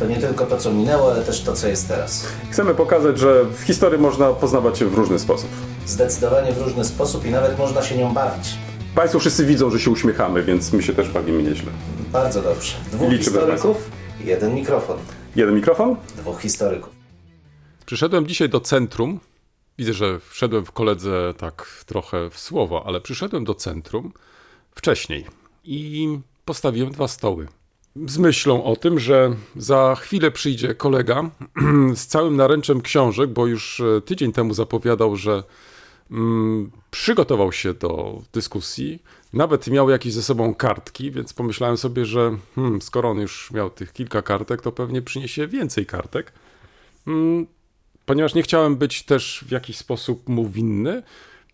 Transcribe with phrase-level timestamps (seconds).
[0.00, 2.26] To nie tylko to, co minęło, ale też to, co jest teraz.
[2.50, 5.50] Chcemy pokazać, że w historii można poznawać się w różny sposób.
[5.86, 8.48] Zdecydowanie w różny sposób i nawet można się nią bawić.
[8.94, 11.72] Państwo wszyscy widzą, że się uśmiechamy, więc my się też bawimy nieźle.
[12.12, 12.72] Bardzo dobrze.
[12.92, 13.90] Dwóch Liczymy historyków,
[14.24, 14.98] jeden mikrofon.
[15.36, 15.96] Jeden mikrofon?
[16.16, 16.92] Dwóch historyków.
[17.86, 19.20] Przyszedłem dzisiaj do centrum.
[19.78, 24.12] Widzę, że wszedłem w koledze tak trochę w słowo, ale przyszedłem do centrum
[24.70, 25.26] wcześniej
[25.64, 27.48] i postawiłem dwa stoły.
[28.06, 31.30] Z myślą o tym, że za chwilę przyjdzie kolega
[31.94, 35.42] z całym naręczem książek, bo już e, tydzień temu zapowiadał, że
[36.10, 42.36] mm, przygotował się do dyskusji, nawet miał jakieś ze sobą kartki, więc pomyślałem sobie, że
[42.54, 46.32] hmm, skoro on już miał tych kilka kartek, to pewnie przyniesie więcej kartek.
[47.06, 47.46] Mm,
[48.06, 51.02] ponieważ nie chciałem być też w jakiś sposób mu winny,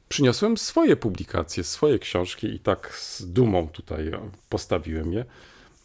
[0.09, 4.11] przyniosłem swoje publikacje, swoje książki i tak z dumą tutaj
[4.49, 5.25] postawiłem je.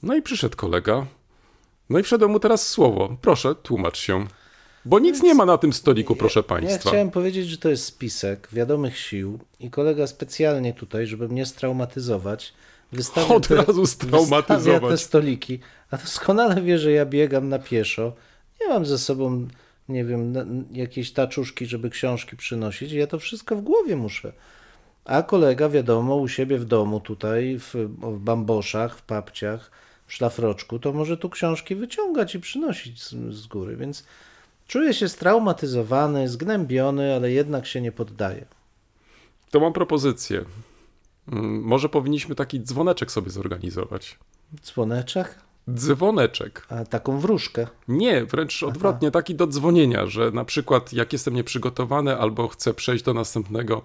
[0.04, 1.06] No i przyszedł kolega.
[1.90, 3.18] No i wszedłem mu teraz słowo.
[3.22, 4.26] Proszę, tłumacz się.
[4.86, 6.90] Bo nic nie ma na tym stoliku, proszę Ja państwa.
[6.90, 12.54] chciałem powiedzieć, że to jest spisek wiadomych sił i kolega specjalnie tutaj, żeby mnie straumatyzować,
[12.92, 15.02] wystawia Od te, razu wystawia te straumatyzować.
[15.02, 15.60] stoliki,
[15.92, 18.14] a doskonale wie, że ja biegam na pieszo.
[18.62, 19.48] Nie mam ze sobą,
[19.90, 20.34] nie wiem,
[20.72, 22.92] jakiejś taczuszki, żeby książki przynosić.
[22.92, 24.34] Ja to wszystko w głowie muszę.
[25.06, 29.72] A kolega, wiadomo, u siebie w domu tutaj, w, w bamboszach, w papciach,
[30.12, 34.04] szlafroczku, to może tu książki wyciągać i przynosić z, z góry, więc
[34.68, 38.46] czuję się straumatyzowany, zgnębiony, ale jednak się nie poddaję.
[39.52, 40.46] To mam propozycję.
[41.28, 44.18] Mm, Może powinniśmy taki dzwoneczek sobie zorganizować.
[44.64, 45.36] Dzwoneczek?
[45.70, 46.66] Dzwoneczek.
[46.70, 47.68] A taką wróżkę.
[47.88, 53.04] Nie, wręcz odwrotnie, taki do dzwonienia, że na przykład jak jestem nieprzygotowany albo chcę przejść
[53.04, 53.82] do następnego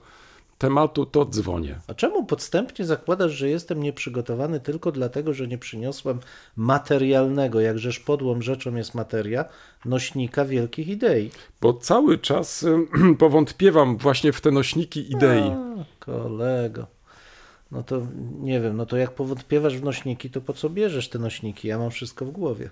[0.58, 1.78] tematu, to dzwonię.
[1.88, 6.20] A czemu podstępnie zakładasz, że jestem nieprzygotowany tylko dlatego, że nie przyniosłem
[6.56, 9.44] materialnego, jakżeż podłą rzeczą jest materia,
[9.84, 11.30] nośnika wielkich idei?
[11.60, 12.66] Bo cały czas
[13.18, 15.42] powątpiewam właśnie w te nośniki idei.
[15.42, 16.86] A, kolego.
[17.72, 18.02] No to
[18.40, 21.68] nie wiem, no to jak powątpiewasz w nośniki, to po co bierzesz te nośniki?
[21.68, 22.70] Ja mam wszystko w głowie.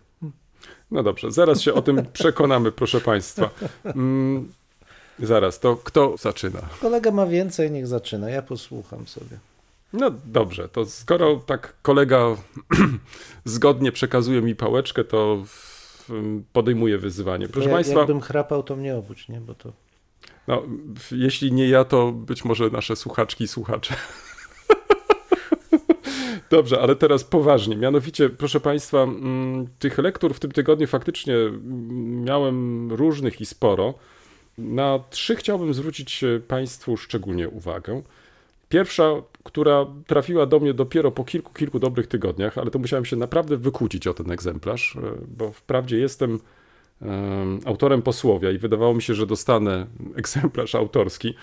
[0.90, 3.50] No dobrze, zaraz się o tym przekonamy, proszę Państwa.
[3.84, 4.52] Mm,
[5.18, 6.60] zaraz, to kto zaczyna?
[6.80, 9.38] Kolega ma więcej, niech zaczyna, ja posłucham sobie.
[9.92, 12.18] No dobrze, to skoro tak kolega
[13.44, 16.10] zgodnie przekazuje mi pałeczkę, to w-
[16.52, 17.48] podejmuję wyzwanie.
[17.48, 19.40] Proszę jak, Państwa, Jakbym chrapał, to mnie obudź, nie?
[19.40, 19.72] Bo to...
[20.48, 20.62] no,
[21.12, 23.94] jeśli nie ja, to być może nasze słuchaczki i słuchacze.
[26.50, 27.76] Dobrze, ale teraz poważnie.
[27.76, 33.94] Mianowicie, proszę Państwa, mm, tych lektur w tym tygodniu faktycznie mm, miałem różnych i sporo.
[34.58, 38.02] Na trzy chciałbym zwrócić Państwu szczególnie uwagę.
[38.68, 39.10] Pierwsza,
[39.44, 43.56] która trafiła do mnie dopiero po kilku, kilku dobrych tygodniach, ale to musiałem się naprawdę
[43.56, 45.00] wykłócić o ten egzemplarz, e,
[45.38, 46.40] bo wprawdzie jestem
[47.02, 51.34] em, autorem posłowia i wydawało mi się, że dostanę egzemplarz autorski.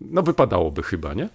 [0.00, 1.28] No wypadałoby chyba, nie?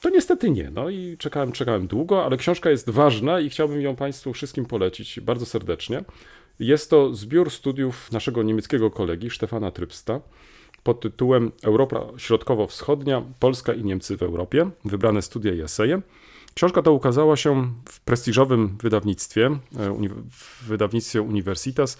[0.00, 3.96] To niestety nie, no i czekałem, czekałem długo, ale książka jest ważna i chciałbym ją
[3.96, 6.04] Państwu wszystkim polecić bardzo serdecznie.
[6.58, 10.20] Jest to zbiór studiów naszego niemieckiego kolegi Stefana Trypsta
[10.82, 16.02] pod tytułem Europa Środkowo-Wschodnia, Polska i Niemcy w Europie, wybrane studia i eseje.
[16.54, 19.58] Książka ta ukazała się w prestiżowym wydawnictwie, e,
[20.30, 21.98] w wydawnictwie Universitas.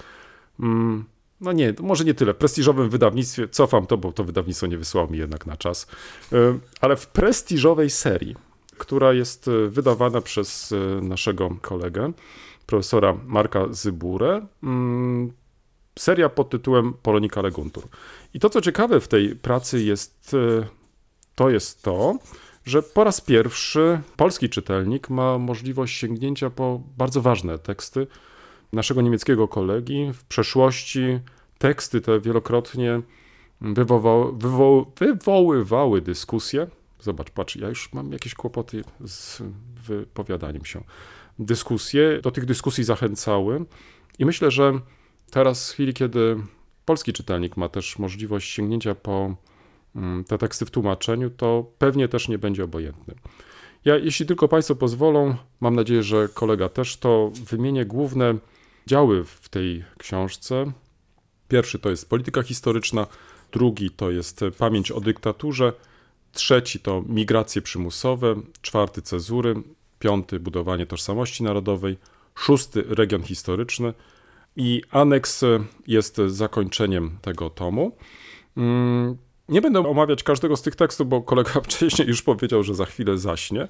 [0.60, 1.04] Mm,
[1.40, 2.34] No nie, może nie tyle.
[2.34, 5.86] W prestiżowym wydawnictwie, cofam to, bo to wydawnictwo nie wysłało mi jednak na czas,
[6.32, 8.36] E, ale w prestiżowej serii,
[8.78, 12.12] która jest e, wydawana przez naszego kolegę,
[12.66, 14.46] profesora Marka Zyburę.
[14.62, 15.32] Mm,
[15.98, 17.88] Seria pod tytułem Polonika Leguntur.
[18.34, 20.66] I to, co ciekawe w tej pracy jest, e,
[21.34, 22.18] to jest to,
[22.64, 28.06] że po raz pierwszy polski czytelnik ma możliwość sięgnięcia po bardzo ważne teksty
[28.72, 30.12] naszego niemieckiego kolegi.
[30.12, 31.20] W przeszłości
[31.58, 33.00] teksty te wielokrotnie
[33.60, 36.66] wywoła, wywo, wywoływały dyskusje.
[37.00, 39.42] Zobacz, patrz, ja już mam jakieś kłopoty z
[39.86, 40.84] wypowiadaniem się.
[41.38, 43.64] Dyskusje, do tych dyskusji zachęcały
[44.18, 44.80] i myślę, że
[45.30, 46.36] teraz w chwili, kiedy
[46.84, 49.36] polski czytelnik ma też możliwość sięgnięcia po
[49.96, 53.14] mm, te teksty w tłumaczeniu, to pewnie też nie będzie obojętny.
[53.84, 58.34] Ja, jeśli tylko Państwo pozwolą, mam nadzieję, że kolega też, to wymienię główne
[58.86, 60.72] działy w tej książce.
[61.48, 63.06] Pierwszy to jest polityka historyczna,
[63.52, 65.72] drugi to jest pamięć o dyktaturze,
[66.32, 69.54] trzeci to migracje przymusowe, czwarty cezury,
[70.04, 71.98] piąty budowanie tożsamości narodowej,
[72.34, 73.94] szósty region historyczny
[74.56, 75.44] i aneks
[75.86, 77.96] jest zakończeniem tego tomu.
[78.56, 79.16] Mm,
[79.48, 83.18] Nie będę omawiać każdego z tych tekstów, bo kolega wcześniej już powiedział, że za chwilę
[83.18, 83.68] zaśnie,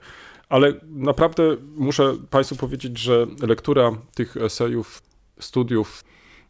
[0.48, 5.02] ale naprawdę muszę Państwu powiedzieć, że lektura tych esejów,
[5.40, 6.04] studiów,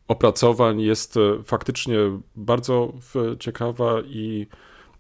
[0.09, 1.99] opracowań jest e, faktycznie
[2.37, 4.47] bardzo e, ciekawa i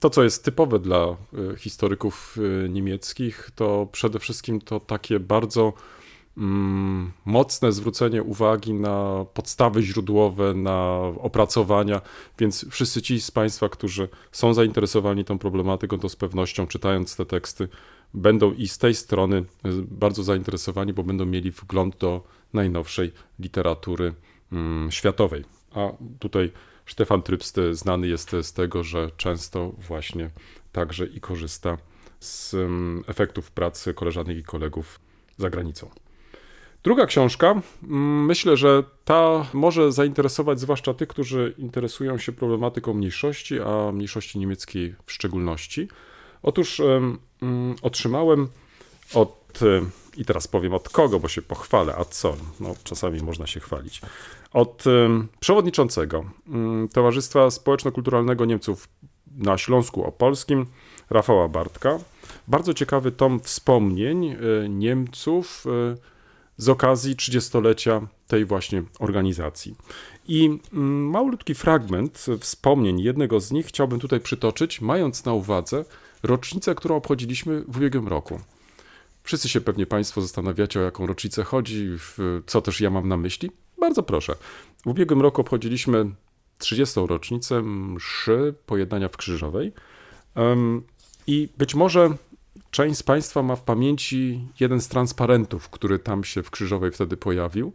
[0.05, 1.17] to, co jest typowe dla e,
[1.57, 5.73] historyków e, niemieckich, to przede wszystkim to takie bardzo
[6.37, 12.01] mm, mocne zwrócenie uwagi na podstawy źródłowe, na opracowania,
[12.39, 17.27] więc wszyscy ci z Państwa, którzy są zainteresowani tą problematyką, to z pewnością czytając te
[17.27, 17.69] teksty
[18.15, 22.23] będą i z tej strony e, bardzo zainteresowani, bo będą mieli wgląd do
[22.53, 24.15] najnowszej literatury
[24.53, 25.45] mm, światowej.
[25.75, 26.53] A tutaj
[26.87, 30.31] Stefan Trybst znany jest z tego, że często właśnie
[30.73, 31.79] także i korzysta
[32.21, 35.01] z mm, efektów pracy koleżanek i kolegów
[35.37, 35.91] za granicą.
[36.83, 37.51] Druga książka,
[37.83, 44.39] mm, myślę, że ta może zainteresować zwłaszcza tych, którzy interesują się problematyką mniejszości, a mniejszości
[44.39, 45.89] niemieckiej w szczególności.
[46.43, 48.49] Otóż mm, otrzymałem
[49.15, 49.61] od,
[50.17, 52.37] i teraz powiem od kogo, bo się pochwalę, a co?
[52.61, 54.01] No, czasami można się chwalić.
[54.53, 54.85] Od
[55.41, 58.89] przewodniczącego mm, Towarzystwa Społeczno-Kulturalnego Niemców
[59.37, 60.67] na Śląsku Opolskim,
[61.11, 61.99] Rafała Bartka.
[62.49, 64.37] Bardzo ciekawy tom wspomnień e,
[64.69, 65.97] Niemców e,
[66.57, 69.77] z okazji 30-lecia tej właśnie organizacji.
[70.29, 75.85] I mm, malutki fragment wspomnień jednego z nich chciałbym tutaj przytoczyć, mając na uwadze
[76.23, 78.41] rocznicę, którą obchodziliśmy w ubiegłym roku.
[79.25, 81.89] Wszyscy się pewnie Państwo zastanawiacie, o jaką rocznicę chodzi,
[82.47, 83.51] co też ja mam na myśli.
[83.81, 84.35] Bardzo proszę.
[84.85, 86.11] W ubiegłym roku obchodziliśmy
[86.59, 87.01] 30.
[87.09, 89.73] rocznicę mszy pojednania w Krzyżowej.
[91.27, 92.17] I być może
[92.71, 97.17] część z Państwa ma w pamięci jeden z transparentów, który tam się w Krzyżowej wtedy
[97.17, 97.73] pojawił,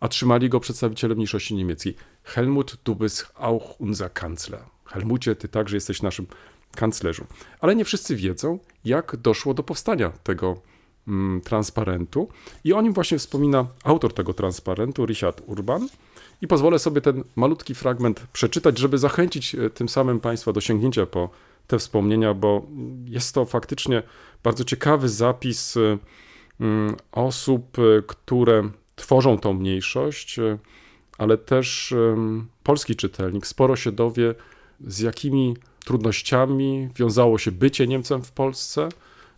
[0.00, 1.96] a trzymali go przedstawiciele mniejszości niemieckiej.
[2.24, 4.62] Helmut, du bist auch unser Kanzler.
[4.84, 6.26] Helmucie, ty także jesteś naszym
[6.74, 7.26] kanclerzu.
[7.60, 10.62] Ale nie wszyscy wiedzą, jak doszło do powstania tego
[11.44, 12.28] transparentu.
[12.64, 15.88] I o nim właśnie wspomina autor tego transparentu, Richard Urban.
[16.42, 21.06] I pozwolę sobie ten malutki fragment przeczytać, żeby zachęcić e, tym samym Państwa do sięgnięcia
[21.06, 21.30] po
[21.66, 22.66] te wspomnienia, bo
[23.04, 24.02] jest to faktycznie
[24.42, 25.98] bardzo ciekawy zapis e,
[26.60, 30.40] mm, osób, e, które tworzą tą mniejszość,
[31.18, 31.94] ale też
[32.62, 34.34] polski czytelnik sporo się dowie,
[34.86, 38.88] z jakimi trudnościami wiązało się bycie Niemcem w Polsce,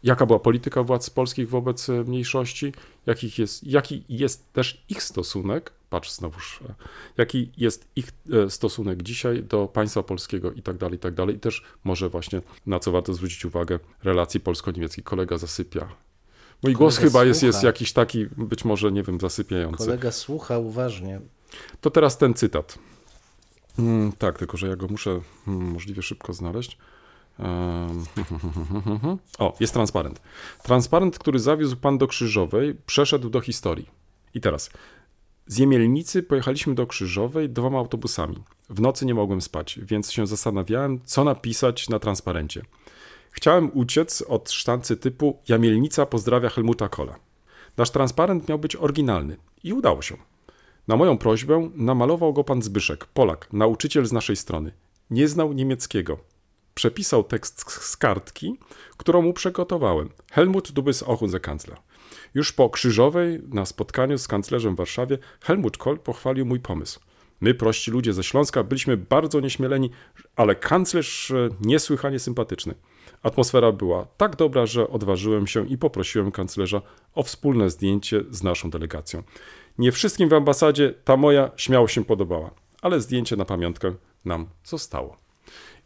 [0.04, 2.72] jaka była polityka władz polskich wobec e, mniejszości,
[3.06, 6.74] jakich jest, jaki jest też ich stosunek, patrz znowuż, e,
[7.16, 11.36] jaki jest ich e, stosunek dzisiaj do państwa polskiego i tak dalej, i tak dalej.
[11.36, 15.04] I też może właśnie, na co warto zwrócić uwagę, relacji polsko-niemieckich.
[15.04, 15.88] Kolega zasypia.
[16.62, 19.84] Mój głos Kolega chyba jest, jest jakiś taki, być może, nie wiem, zasypiający.
[19.84, 21.20] Kolega słucha uważnie.
[21.80, 22.78] To teraz ten cytat.
[23.78, 26.78] Mm, tak, tylko że ja go muszę mm, możliwie szybko znaleźć.
[29.38, 30.20] O, jest transparent.
[30.62, 33.90] Transparent, który zawiózł pan do Krzyżowej, przeszedł do historii.
[34.34, 34.70] I teraz.
[35.46, 38.42] Z Jemielnicy pojechaliśmy do Krzyżowej dwoma autobusami.
[38.70, 42.62] W nocy nie mogłem spać, więc się zastanawiałem, co napisać na transparencie.
[43.30, 47.18] Chciałem uciec od sztancy typu Jamielnica pozdrawia Helmuta Kohla.
[47.76, 50.16] Nasz transparent miał być oryginalny i udało się.
[50.88, 54.72] Na moją prośbę namalował go pan Zbyszek, Polak, nauczyciel z naszej strony.
[55.10, 56.33] Nie znał niemieckiego.
[56.74, 58.58] Przepisał tekst z kartki,
[58.96, 60.10] którą mu przygotowałem.
[60.32, 61.78] Helmut, du bist auch unser Kanzler.
[62.34, 67.00] Już po Krzyżowej, na spotkaniu z kanclerzem w Warszawie, Helmut Kohl pochwalił mój pomysł.
[67.40, 69.90] My, prości ludzie ze Śląska, byliśmy bardzo nieśmieleni,
[70.36, 72.74] ale kanclerz e, niesłychanie sympatyczny.
[73.22, 76.82] Atmosfera była tak dobra, że odważyłem się i poprosiłem kanclerza
[77.14, 79.22] o wspólne zdjęcie z naszą delegacją.
[79.78, 82.50] Nie wszystkim w ambasadzie ta moja śmiało się podobała,
[82.82, 85.23] ale zdjęcie na pamiątkę nam zostało.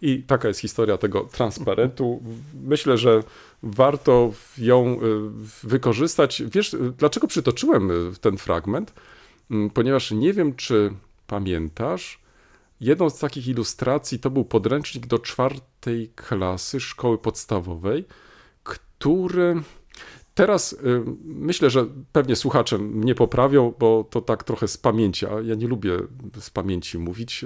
[0.02, 2.22] I taka jest historia tego transparentu.
[2.64, 3.22] Myślę, że
[3.62, 4.98] warto ją y,
[5.62, 6.42] wykorzystać.
[6.52, 8.94] Wiesz, dlaczego przytoczyłem y, ten fragment?
[9.50, 10.92] Mm, Ponieważ nie wiem, czy
[11.26, 12.20] pamiętasz,
[12.80, 18.04] jedną z takich ilustracji to był podręcznik do czwartej klasy szkoły podstawowej,
[18.62, 19.62] który
[20.34, 20.76] teraz y,
[21.24, 25.66] myślę, że pewnie słuchacze mnie poprawią, bo to tak trochę z pamięci, a ja nie
[25.66, 25.98] lubię
[26.40, 27.44] z pamięci mówić.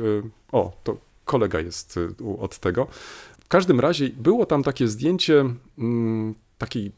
[0.53, 0.97] O, to
[1.33, 2.87] kolega jest y, od tego.
[3.45, 5.45] W każdym razie było tam takie zdjęcie
[5.79, 6.93] mm, takiej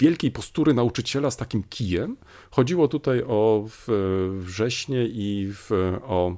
[0.00, 2.16] wielkiej postury nauczyciela z takim kijem.
[2.50, 3.66] Chodziło tutaj o
[4.38, 5.70] wrześnie i w,
[6.02, 6.36] o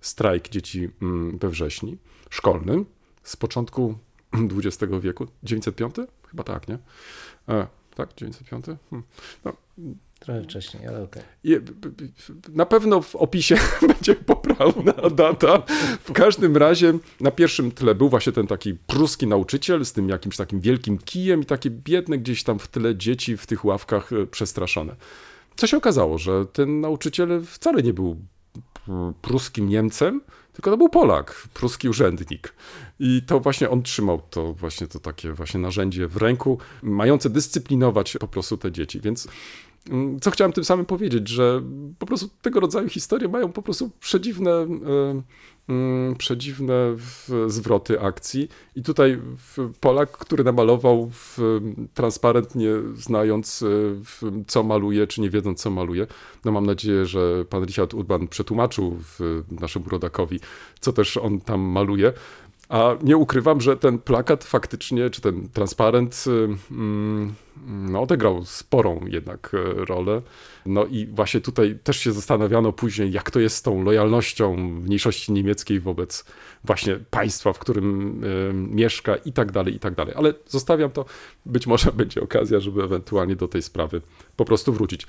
[0.00, 1.98] strajk dzieci mm, we wrześni
[2.30, 2.86] szkolnym
[3.22, 3.94] z początku
[4.64, 5.26] XX wieku.
[5.42, 5.94] 905?
[6.30, 6.78] Chyba tak, nie?
[7.48, 8.66] E, tak, 905?
[8.90, 9.06] Hmm.
[9.44, 9.52] No,
[10.18, 11.22] Trochę wcześniej, ale okej.
[11.44, 11.90] b-
[12.48, 13.56] na pewno w opisie
[13.88, 14.14] będzie
[14.58, 15.62] poprawna data.
[16.00, 20.36] W każdym razie na pierwszym tle był właśnie ten taki pruski nauczyciel z tym jakimś
[20.36, 24.26] takim wielkim kijem i takie biedne gdzieś tam w tle dzieci w tych ławkach e,
[24.26, 24.96] przestraszone.
[25.56, 28.16] Co się okazało, że ten nauczyciel wcale nie był
[29.22, 30.20] pruskim Niemcem,
[30.52, 32.54] tylko to był Polak, pruski urzędnik.
[32.98, 38.16] I to właśnie on trzymał to właśnie to takie właśnie narzędzie w ręku, mające dyscyplinować
[38.20, 39.00] po prostu te dzieci.
[39.00, 39.28] Więc
[40.20, 41.62] Co chciałem tym samym powiedzieć, że
[41.98, 44.66] po prostu tego rodzaju historie mają po prostu przedziwne, e,
[45.68, 46.96] mm, przedziwne
[47.46, 48.48] zwroty akcji.
[48.76, 49.20] I tutaj
[49.80, 51.38] Polak, który namalował w
[51.94, 53.66] transparent, nie znając, e,
[54.46, 56.06] co maluje, czy nie wiedząc, co maluje.
[56.44, 58.98] No mam nadzieję, że pan Richard Urban przetłumaczył
[59.50, 60.40] naszemu rodakowi,
[60.80, 62.12] co też on tam maluje.
[62.68, 67.34] A nie ukrywam, że ten plakat faktycznie, czy ten transparent, y, mm,
[67.66, 70.22] no, odegrał sporą jednak e, rolę.
[70.66, 75.32] No i właśnie tutaj też się zastanawiano później, jak to jest z tą lojalnością mniejszości
[75.32, 76.24] niemieckiej wobec
[76.64, 80.14] właśnie państwa, w którym e, mieszka i tak dalej, i tak dalej.
[80.16, 81.04] Ale zostawiam to,
[81.46, 84.02] być może będzie okazja, żeby ewentualnie do tej sprawy
[84.36, 85.06] po prostu wrócić.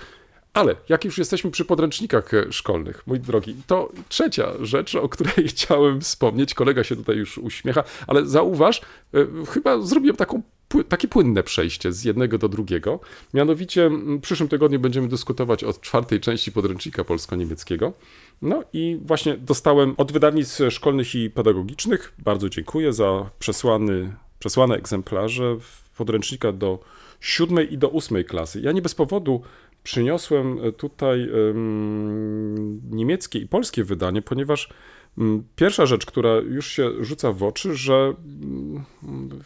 [0.54, 5.48] Ale jak już jesteśmy przy podręcznikach e, szkolnych, mój drogi, to trzecia rzecz, o której
[5.48, 8.82] chciałem wspomnieć, kolega się tutaj już uśmiecha, ale zauważ,
[9.13, 10.42] e, chyba zrobiłem taką,
[10.89, 13.00] takie płynne przejście z jednego do drugiego.
[13.34, 17.94] Mianowicie w przyszłym tygodniu będziemy dyskutować o czwartej części podręcznika polsko-niemieckiego.
[18.42, 25.58] No i właśnie dostałem od wydawnictw szkolnych i pedagogicznych, bardzo dziękuję za przesłany, przesłane egzemplarze
[25.98, 26.80] podręcznika do
[27.20, 28.62] siódmej i do ósmej klasy.
[28.62, 29.42] Ja nie bez powodu
[29.88, 34.70] przyniosłem e, tutaj em, niemieckie i polskie wydanie, ponieważ
[35.17, 38.13] mm, pierwsza rzecz, która już się rzuca w oczy, że
[39.03, 39.39] mm,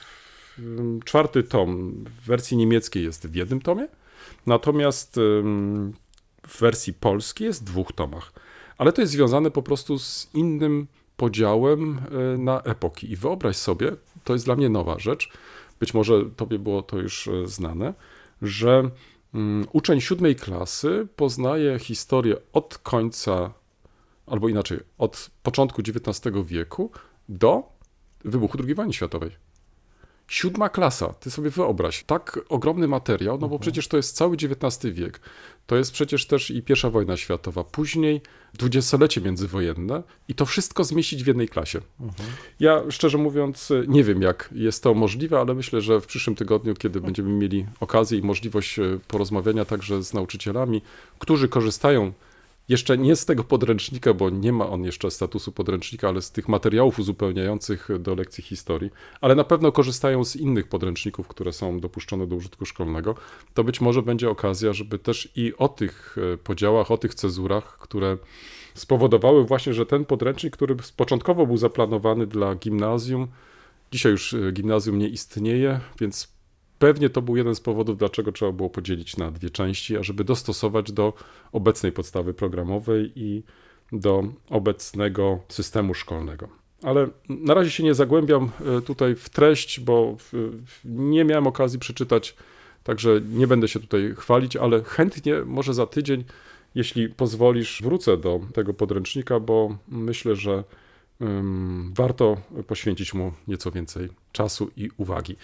[1.06, 3.88] czwarty tom w wersji niemieckiej jest w jednym tomie,
[4.46, 5.16] natomiast
[6.48, 8.34] w wersji polskiej jest w dwóch tomach.
[8.78, 13.12] Ale to jest związane po prostu z innym podziałem e, na epoki.
[13.12, 13.92] I wyobraź sobie,
[14.24, 15.32] to jest dla mnie nowa rzecz,
[15.80, 17.94] być może tobie było to już e, znane,
[18.42, 18.90] że
[19.72, 23.54] uczeń siódmej klasy poznaje historię od końca,
[24.28, 26.92] albo inaczej, od początku XIX wieku
[27.30, 27.64] do
[28.26, 29.32] wybuchu II wojny światowej.
[30.32, 34.96] Siódma klasa, ty sobie wyobraź, tak ogromny materiał, no bo przecież to jest cały XIX
[34.96, 35.20] wiek.
[35.68, 38.22] To jest przecież też i pierwsza wojna światowa, później
[38.54, 41.82] dwudziestolecie międzywojenne i to wszystko zmieścić w jednej klasie.
[42.60, 46.74] Ja szczerze mówiąc nie wiem, jak jest to możliwe, ale myślę, że w przyszłym tygodniu,
[46.74, 50.82] kiedy będziemy mieli okazję i możliwość e, porozmawiania także z nauczycielami,
[51.20, 52.14] którzy korzystają
[52.72, 56.50] jeszcze nie z tego podręcznika, bo nie ma on jeszcze statusu podręcznika, ale z tych
[56.50, 62.28] materiałów uzupełniających do lekcji historii, ale na pewno korzystają z innych podręczników, które są dopuszczone
[62.28, 63.16] do użytku szkolnego,
[63.54, 67.78] to być może będzie okazja, żeby też i o tych e, podziałach, o tych cezurach,
[67.78, 68.18] które
[68.74, 73.28] spowodowały właśnie, że ten podręcznik, który początkowo był zaplanowany dla gimnazjum,
[73.92, 76.41] dzisiaj już e, gimnazjum nie istnieje, więc
[76.82, 80.92] Pewnie to był jeden z powodów, dlaczego trzeba było podzielić na dwie części, ażeby dostosować
[80.92, 81.14] do
[81.52, 83.44] obecnej podstawy programowej i
[83.92, 86.50] do obecnego systemu szkolnego.
[86.84, 90.18] Ale na razie się nie zagłębiam e, tutaj w treść, bo
[90.86, 92.36] nie miałem okazji przeczytać,
[92.84, 96.24] także nie będę się tutaj chwalić, ale chętnie może za tydzień,
[96.76, 100.64] jeśli pozwolisz, wrócę do tego podręcznika, bo myślę, że
[101.94, 105.36] warto poświęcić mu nieco więcej czasu i uwagi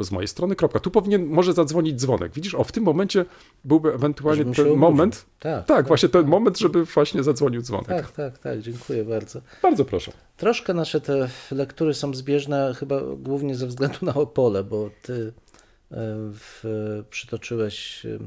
[0.00, 0.80] z mojej strony, kropka.
[0.80, 2.32] Tu powinien może zadzwonić dzwonek.
[2.32, 3.24] Widzisz, o w tym momencie
[3.64, 5.26] byłby ewentualnie Żebym ten moment.
[5.38, 7.88] Tak, Tak, właśnie ten moment, żeby właśnie zadzwonił dzwonek.
[7.88, 9.40] Tak, tak, tak, dziękuję bardzo.
[9.62, 10.12] Bardzo proszę.
[10.36, 15.32] Troszkę nasze te lektury są zbieżne, chyba głównie ze względu na Opole, bo ty
[15.90, 15.94] e,
[16.32, 16.64] w,
[17.10, 18.18] przytoczyłeś, e,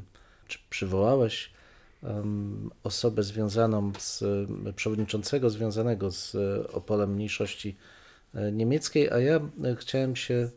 [0.47, 1.51] czy przywołałeś
[2.83, 4.23] osobę związaną z
[4.67, 6.35] e, przewodniczącego związanego z
[6.73, 7.77] Opolem mniejszości
[8.51, 9.39] niemieckiej, a ja
[9.75, 10.49] chciałem się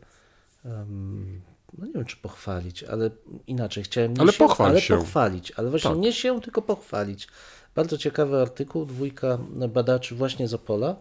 [0.65, 1.41] em,
[1.77, 3.09] no nie wiem czy pochwalić, ale
[3.47, 4.97] inaczej chciałem nie Ale się, pochwal ale się.
[4.97, 5.99] pochwalić, ale właśnie Tak.
[5.99, 7.27] nie się, tylko pochwalić.
[7.75, 9.37] Bardzo ciekawy artykuł, dwójka
[9.69, 10.95] badaczy właśnie z Opola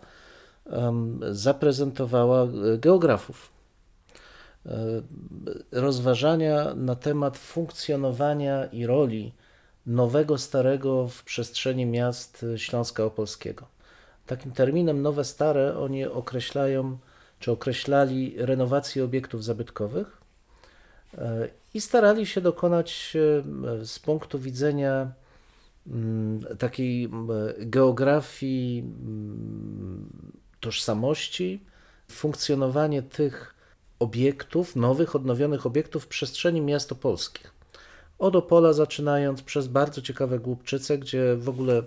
[0.67, 3.51] em, zaprezentowała e, geografów.
[4.67, 4.73] E,
[5.73, 9.33] Rozważania na temat funkcjonowania i roli
[9.87, 13.67] nowego, starego w przestrzeni miast e, Śląska Opolskiego.
[14.27, 16.99] Takim terminem nowe, stare oni określają,
[17.43, 20.21] czy określali renowację obiektów zabytkowych
[21.19, 25.13] e, i starali się dokonać e, z punktu widzenia
[25.87, 27.11] mm, takiej
[27.59, 30.11] geografii mm,
[30.61, 31.65] tożsamości,
[32.11, 33.55] funkcjonowanie tych
[33.99, 37.55] obiektów, nowych, odnowionych obiektów w przestrzeni miastopolskich.
[38.19, 41.83] Od Opola zaczynając przez bardzo ciekawe Głubczyce, gdzie w ogóle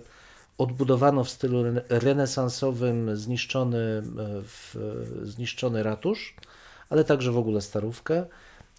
[0.58, 4.02] odbudowano w stylu rene- renesansowym zniszczony, e,
[4.42, 4.76] w,
[5.22, 6.34] zniszczony ratusz,
[6.88, 8.26] ale także w ogóle Starówkę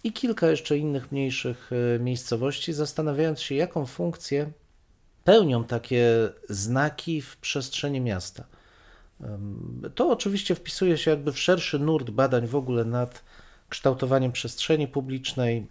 [0.04, 4.50] i kilka jeszcze innych mniejszych e, miejscowości, zastanawiając się, jaką funkcję
[5.24, 8.44] pełnią takie znaki w przestrzeni miasta.
[9.94, 13.24] To oczywiście wpisuje się jakby w szerszy nurt badań w ogóle nad
[13.68, 15.66] kształtowaniem przestrzeni publicznej,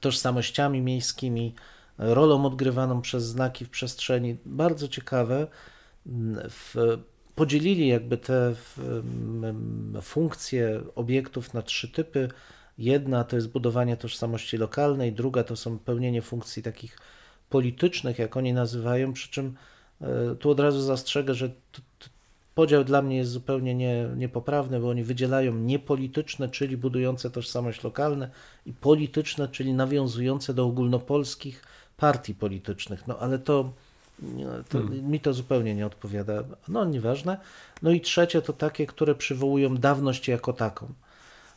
[0.00, 1.54] tożsamościami miejskimi,
[1.98, 4.36] rolą odgrywaną przez znaki w przestrzeni.
[4.46, 5.46] Bardzo ciekawe.
[6.06, 6.74] Mm, W,
[7.34, 12.28] podzielili jakby te mm, funkcje obiektów na trzy typy.
[12.78, 16.98] Jedna to jest budowanie tożsamości lokalnej, druga to są pełnienie funkcji takich
[17.50, 19.54] politycznych, jak oni nazywają, przy czym
[20.00, 21.50] e, tu od razu zastrzegę, że
[22.54, 28.30] podział dla mnie jest zupełnie nie, niepoprawny, bo oni wydzielają niepolityczne, czyli budujące tożsamość lokalne
[28.66, 31.64] i polityczne, czyli nawiązujące do ogólnopolskich
[31.96, 33.06] partii politycznych.
[33.06, 33.72] No ale to,
[34.68, 36.44] to mi to zupełnie nie odpowiada.
[36.68, 37.36] No nieważne.
[37.82, 40.86] No i trzecie to takie, które przywołują dawność jako taką.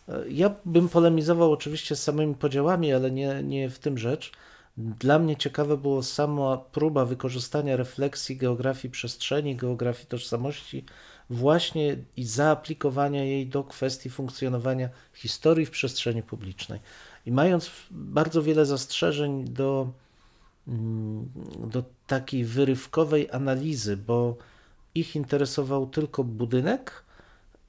[0.09, 4.31] E, Ja bym polemizował oczywiście z samymi podziałami, ale nie, nie w tym rzecz.
[4.77, 10.85] Dla mnie ciekawe było sama próba wykorzystania refleksji geografii przestrzeni, geografii tożsamości,
[11.29, 16.79] właśnie i zaaplikowania jej do kwestii funkcjonowania historii w przestrzeni publicznej.
[17.25, 19.87] I mając bardzo wiele zastrzeżeń do,
[21.67, 24.37] do takiej wyrywkowej analizy, bo
[24.95, 27.05] ich interesował tylko budynek,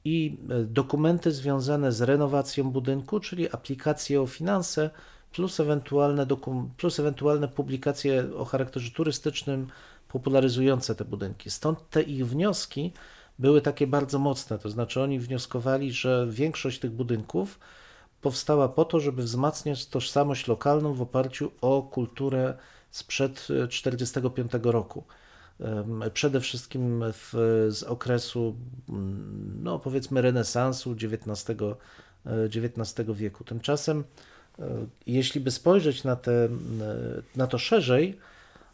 [0.06, 4.90] i e, dokumenty związane z renowacją budynku, czyli aplikacje o finanse,
[5.32, 6.26] plus ewentualne,
[6.76, 9.66] plus ewentualne publikacje o charakterze turystycznym,
[10.08, 11.50] popularyzujące te budynki.
[11.50, 12.92] Stąd te ich wnioski
[13.38, 17.58] były takie bardzo mocne, to znaczy oni wnioskowali, że większość tych budynków
[18.20, 22.54] powstała po to, żeby wzmacniać tożsamość lokalną w oparciu o kulturę
[22.90, 25.04] sprzed 1945 roku.
[25.60, 27.32] Em, Przede wszystkim w,
[27.70, 28.56] z okresu,
[28.88, 31.50] mm, no powiedzmy, renesansu XIX,
[32.26, 33.44] e, XIX wieku.
[33.44, 34.04] Tymczasem,
[34.58, 36.48] e, jeśli by spojrzeć na, te,
[37.36, 38.18] na to szerzej,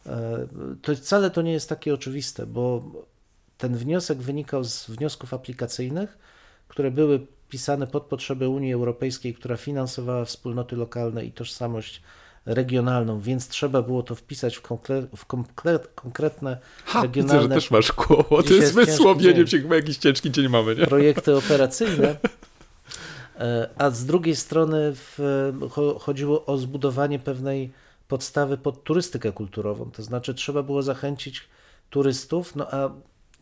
[0.05, 0.47] e,
[0.81, 2.83] to wcale to nie jest takie oczywiste, bo
[3.57, 6.17] ten wniosek wynikał z wniosków aplikacyjnych,
[6.67, 12.01] które były pisane pod potrzeby Unii Europejskiej, która finansowała wspólnoty lokalne i tożsamość
[12.45, 17.55] regionalną, więc trzeba było to wpisać w, konkre- w konkre- konkretne Ha, widzę, że regionalne
[17.55, 20.85] też masz kłopot Dzisiaj z jest się, chyba jakiś ciężki dzień mamy, nie?
[20.85, 22.15] projekty operacyjne,
[23.39, 25.19] e, a z drugiej strony w,
[25.59, 27.71] cho- chodziło o zbudowanie pewnej
[28.07, 29.91] podstawy pod turystykę kulturową.
[29.91, 31.41] To znaczy trzeba było zachęcić
[31.89, 32.89] turystów, no a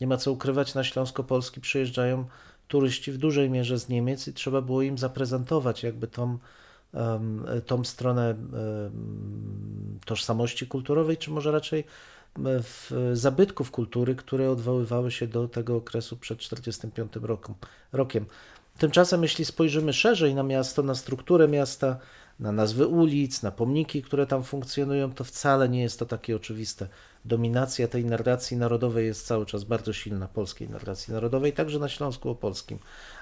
[0.02, 2.26] nie ma co ukrywać, na Śląsko-Polski przyjeżdżają
[2.68, 6.38] turyści w dużej mierze z Niemiec i trzeba było im zaprezentować jakby tą,
[7.66, 8.36] tą stronę
[10.06, 11.84] tożsamości kulturowej, czy może raczej
[13.14, 17.54] zabytków kultury, które odwoływały się do tego okresu przed 1945 roku,
[17.94, 18.26] rokiem.
[18.78, 21.98] Tymczasem, jeśli spojrzymy szerzej na miasto, na strukturę miasta,
[22.40, 26.88] na nazwy ulic, na pomniki, które tam funkcjonują, to wcale nie jest to takie oczywiste.
[27.26, 32.30] Dominacja tej narracji narodowej jest cały czas bardzo silna, polskiej narracji narodowej, także na Śląsku
[32.30, 32.80] Opolskim.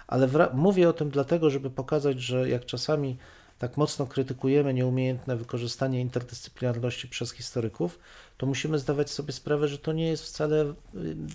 [0.08, 3.18] Ale mówię o tym dlatego, żeby pokazać, że jak czasami
[3.60, 8.00] tak mocno krytykujemy nieumiejętne wykorzystanie interdyscyplinarności przez historyków,
[8.38, 10.74] to musimy zdawać sobie sprawę, że to nie jest wcale y,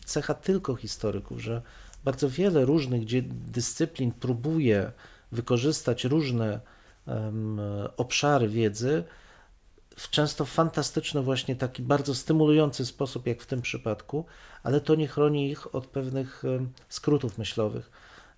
[0.04, 1.62] cecha tylko historyków, że
[2.04, 3.04] bardzo wiele różnych
[3.50, 4.92] dyscyplin próbuje
[5.32, 6.60] wykorzystać różne
[7.06, 7.60] em,
[7.96, 9.04] obszary wiedzy
[9.96, 14.24] w często fantastyczny, właśnie taki bardzo stymulujący sposób, jak w tym przypadku,
[14.62, 17.90] ale to nie chroni ich od pewnych em, skrótów myślowych.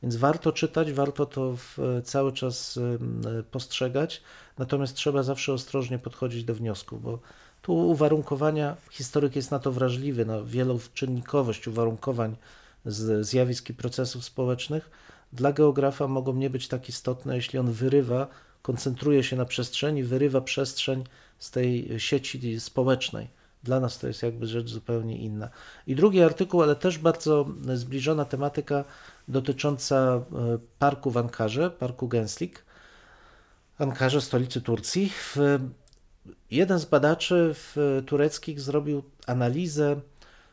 [0.03, 2.79] Więc warto czytać, warto to w, cały czas
[3.51, 4.23] postrzegać,
[4.59, 7.19] natomiast trzeba zawsze ostrożnie podchodzić do wniosku, bo
[7.63, 12.37] tu uwarunkowania, historyk jest na to wrażliwy, na wieloczynnikowość uwarunkowań
[12.87, 14.91] z zjawisk i procesów społecznych.
[15.33, 18.27] Dla geografa mogą nie być tak istotne, jeśli on wyrywa,
[18.63, 21.05] koncentruje się na przestrzeni, wyrywa przestrzeń
[21.39, 23.29] z tej sieci społecznej.
[23.63, 25.49] Dla nas to jest jakby rzecz zupełnie inna.
[25.87, 28.85] I drugi artykuł, ale też bardzo zbliżona tematyka
[29.29, 30.23] dotycząca e,
[30.79, 32.65] parku w Ankarze, parku Genslik.
[33.79, 35.13] Ankarze, stolicy Turcji.
[36.51, 40.01] Jeden z badaczy w, tureckich zrobił analizę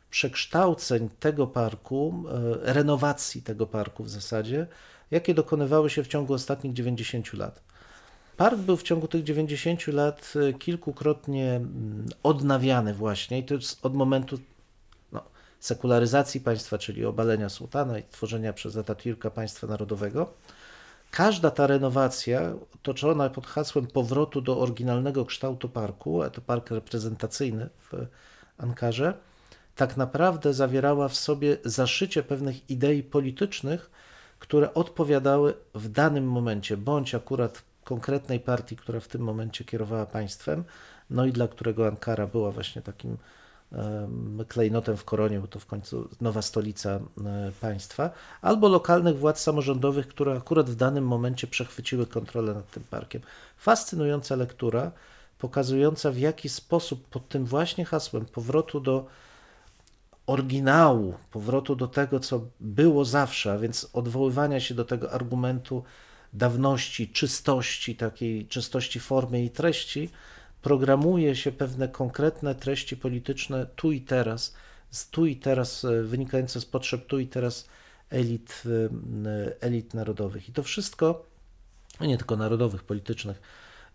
[0.09, 2.23] przekształceń tego parku,
[2.63, 4.67] e, renowacji tego parku w zasadzie,
[5.11, 7.72] jakie dokonywały się w ciągu ostatnich 90 lat.
[8.37, 13.85] Park był w ciągu tych 90 lat e, kilkukrotnie mm, odnawiany właśnie i to jest
[13.85, 14.39] od momentu
[15.11, 15.23] no,
[15.59, 20.33] sekularyzacji państwa, czyli obalenia sułtana i tworzenia przez Atatürka państwa narodowego.
[21.11, 27.69] Każda ta renowacja otoczona pod hasłem powrotu do oryginalnego kształtu parku, a to park reprezentacyjny
[27.79, 28.07] w
[28.57, 29.13] Ankarze,
[29.75, 33.91] tak naprawdę zawierała w sobie zaszycie pewnych idei politycznych,
[34.39, 40.63] które odpowiadały w danym momencie, bądź akurat konkretnej partii, która w tym momencie kierowała państwem,
[41.09, 43.17] no i dla którego Ankara była właśnie takim
[43.71, 48.09] em, klejnotem w koronie, bo to w końcu nowa stolica e, państwa,
[48.41, 53.21] albo lokalnych władz samorządowych, które akurat w danym momencie przechwyciły kontrolę nad tym parkiem.
[53.57, 54.91] Fascynująca lektura,
[55.39, 59.05] pokazująca w jaki sposób pod tym właśnie hasłem powrotu do
[60.27, 65.83] oryginału, powrotu do tego, co było zawsze, a więc odwoływania się do tego argumentu
[66.33, 70.09] dawności, czystości, takiej czystości formy i treści,
[70.61, 74.53] programuje się pewne konkretne treści polityczne tu i teraz,
[75.11, 77.67] tu i teraz e, wynikające z potrzeb tu i teraz
[78.09, 78.63] elit,
[79.25, 80.49] e, elit narodowych.
[80.49, 81.25] I to wszystko,
[82.01, 83.41] nie tylko narodowych, politycznych,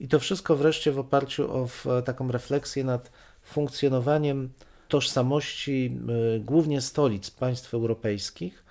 [0.00, 1.68] i to wszystko wreszcie w oparciu o
[2.02, 3.10] taką refleksję nad
[3.42, 4.50] funkcjonowaniem
[4.88, 5.98] tożsamości
[6.40, 8.64] głównie stolic państw europejskich.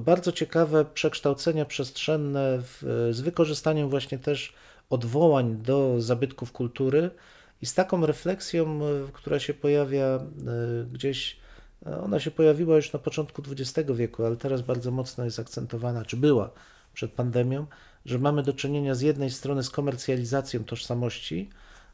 [0.00, 4.54] Bardzo ciekawe przekształcenia przestrzenne w, z wykorzystaniem właśnie też
[4.90, 7.10] odwołań do zabytków kultury
[7.62, 11.40] i z taką refleksją, y, która się pojawia y, gdzieś,
[11.86, 16.04] y, ona się pojawiła już na początku XX wieku, ale teraz bardzo mocno jest akcentowana,
[16.04, 16.50] czy była
[16.94, 17.66] przed pandemią,
[18.06, 21.50] że mamy do czynienia z jednej strony z komercjalizacją tożsamości,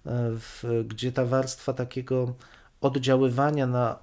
[0.07, 2.35] e, w, gdzie ta warstwa takiego
[2.81, 3.99] oddziaływania na,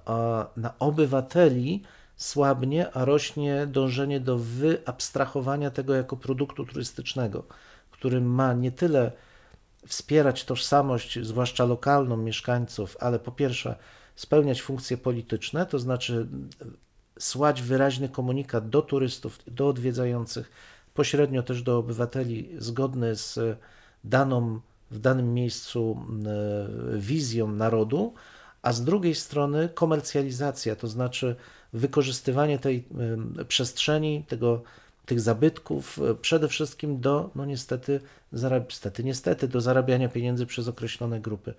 [0.56, 1.82] na obywateli
[2.16, 7.44] słabnie, a rośnie dążenie do wyabstrahowania tego jako produktu turystycznego,
[7.90, 9.12] który ma nie tyle
[9.86, 13.76] wspierać tożsamość, zwłaszcza lokalną mieszkańców, ale po pierwsze
[14.16, 16.26] spełniać funkcje polityczne, to znaczy
[17.18, 20.50] słać wyraźny komunikat do turystów, do odwiedzających,
[20.94, 23.38] pośrednio też do obywateli, zgodny z
[24.04, 26.06] daną w danym miejscu
[26.94, 28.14] e, wizją narodu,
[28.66, 31.36] a z drugiej strony komercjalizacja, to znaczy
[31.72, 32.84] wykorzystywanie tej
[33.38, 34.62] e, przestrzeni, tego,
[35.06, 38.00] tych zabytków e, przede wszystkim do, no niestety,
[38.34, 41.54] zarab- niestety, niestety, do zarabiania pieniędzy przez określone grupy.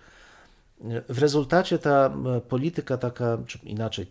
[1.09, 4.07] W rezultacie ta e, polityka taka, czy inaczej,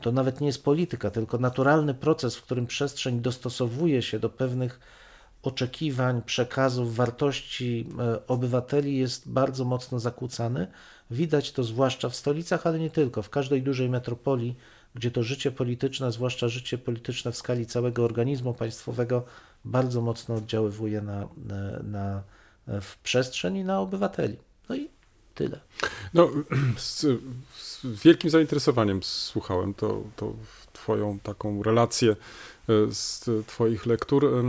[0.00, 4.80] to nawet nie jest polityka, tylko naturalny proces, w którym przestrzeń dostosowuje się do pewnych
[5.46, 10.66] oczekiwań, przekazów, wartości e, obywateli jest bardzo mocno zakłócany.
[11.10, 14.56] Widać to zwłaszcza w stolicach, ale nie tylko, w każdej dużej metropolii,
[14.94, 19.24] gdzie to życie polityczne, zwłaszcza życie polityczne w skali całego organizmu państwowego,
[19.64, 22.22] bardzo mocno oddziaływuje na, e, na,
[22.80, 24.36] w przestrzeń i na obywateli.
[24.68, 24.88] No i
[25.34, 25.60] tyle.
[26.14, 26.30] No,
[26.76, 27.00] z,
[27.56, 30.34] z wielkim zainteresowaniem słuchałem to, to
[30.72, 32.16] twoją taką relację e,
[32.90, 34.44] z twoich lektur.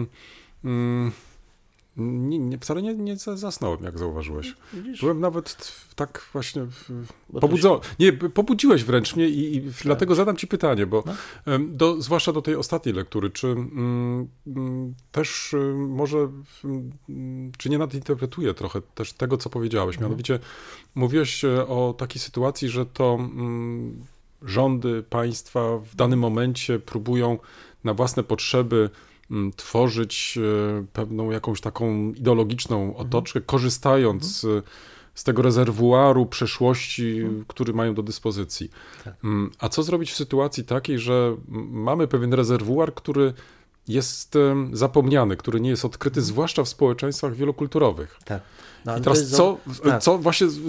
[0.63, 1.11] Mm,
[1.99, 4.55] Nie, nie, wcale nie, nie za- zasnąłem, jak zauważyłeś.
[4.73, 4.99] Widzisz?
[5.01, 6.91] Byłem nawet tak właśnie w-
[7.29, 7.81] Bo to pobudzo...
[7.99, 11.13] Nie, pobudziłeś wręcz mnie i, i dlatego zadam ci pytanie, bo No.
[11.59, 16.17] do, zwłaszcza do tej ostatniej lektury, czy mm, mm, też y, może,
[16.63, 20.09] mm, czy nie nadinterpretuję trochę też tego, co powiedziałeś, Mhm.
[20.11, 20.39] mianowicie
[20.95, 24.05] mówiłeś e, o takiej sytuacji, że to mm,
[24.41, 27.37] rządy, państwa w danym momencie próbują
[27.83, 28.89] na własne potrzeby
[29.55, 34.65] tworzyć e, pewną jakąś taką ideologiczną otoczkę, korzystając z,
[35.13, 38.69] z tego rezerwuaru przeszłości, który mają do dyspozycji.
[39.03, 39.15] Tak.
[39.23, 41.35] Mm, A co zrobić w sytuacji takiej, że
[41.71, 43.33] mamy pewien rezerwuar, który
[43.87, 44.37] jest
[44.73, 48.19] zapomniany, który nie jest odkryty, zwłaszcza w społeczeństwach wielokulturowych.
[48.25, 48.41] Tak.
[48.85, 50.03] No, I teraz co, tak.
[50.03, 50.59] co właśnie z,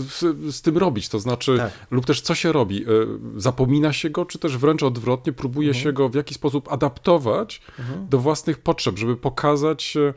[0.55, 1.09] z, tym robić?
[1.09, 1.73] To znaczy, Tak.
[1.91, 2.83] lub też co się robi?
[2.83, 2.87] E,
[3.37, 5.85] Zapomina się go, czy też wręcz odwrotnie, próbuje Mhm.
[5.85, 7.61] się go w jakiś sposób adaptować
[8.11, 10.15] do własnych potrzeb, żeby pokazać, e,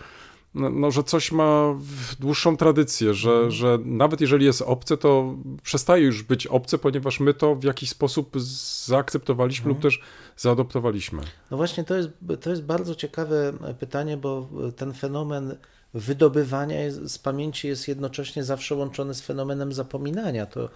[0.56, 1.76] no, no, że coś ma
[2.20, 3.52] dłuższą tradycję, że, Mhm.
[3.52, 7.90] że nawet jeżeli jest obce, to przestaje już być obce, ponieważ my to w jakiś
[7.90, 8.40] sposób
[8.86, 9.76] zaakceptowaliśmy Mhm.
[9.76, 10.02] lub też
[10.38, 11.22] zaadoptowaliśmy.
[11.52, 12.10] No właśnie, to jest,
[12.42, 15.56] to jest bardzo ciekawe pytanie, bo ten fenomen
[15.94, 20.46] wydobywania z pamięci jest jednocześnie zawsze łączony z fenomenem zapominania.
[20.46, 20.70] To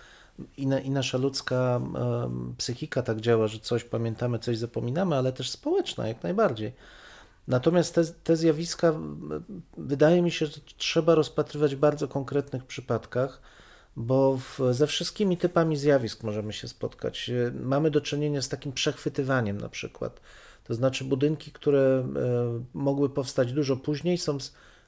[0.58, 1.82] i, na, i nasza ludzka
[2.58, 6.74] psychika tak działa, że coś pamiętamy, coś zapominamy, ale też społeczna jak najbardziej.
[7.48, 8.94] Natomiast te, te zjawiska
[9.78, 13.42] wydaje mi się, że trzeba rozpatrywać w bardzo konkretnych przypadkach,
[13.96, 17.30] bo w, ze wszystkimi typami zjawisk możemy się spotkać.
[17.30, 20.22] E, Mamy do czynienia z takim przechwytywaniem na przykład.
[20.64, 24.38] To znaczy budynki, które e, mogły powstać dużo później, są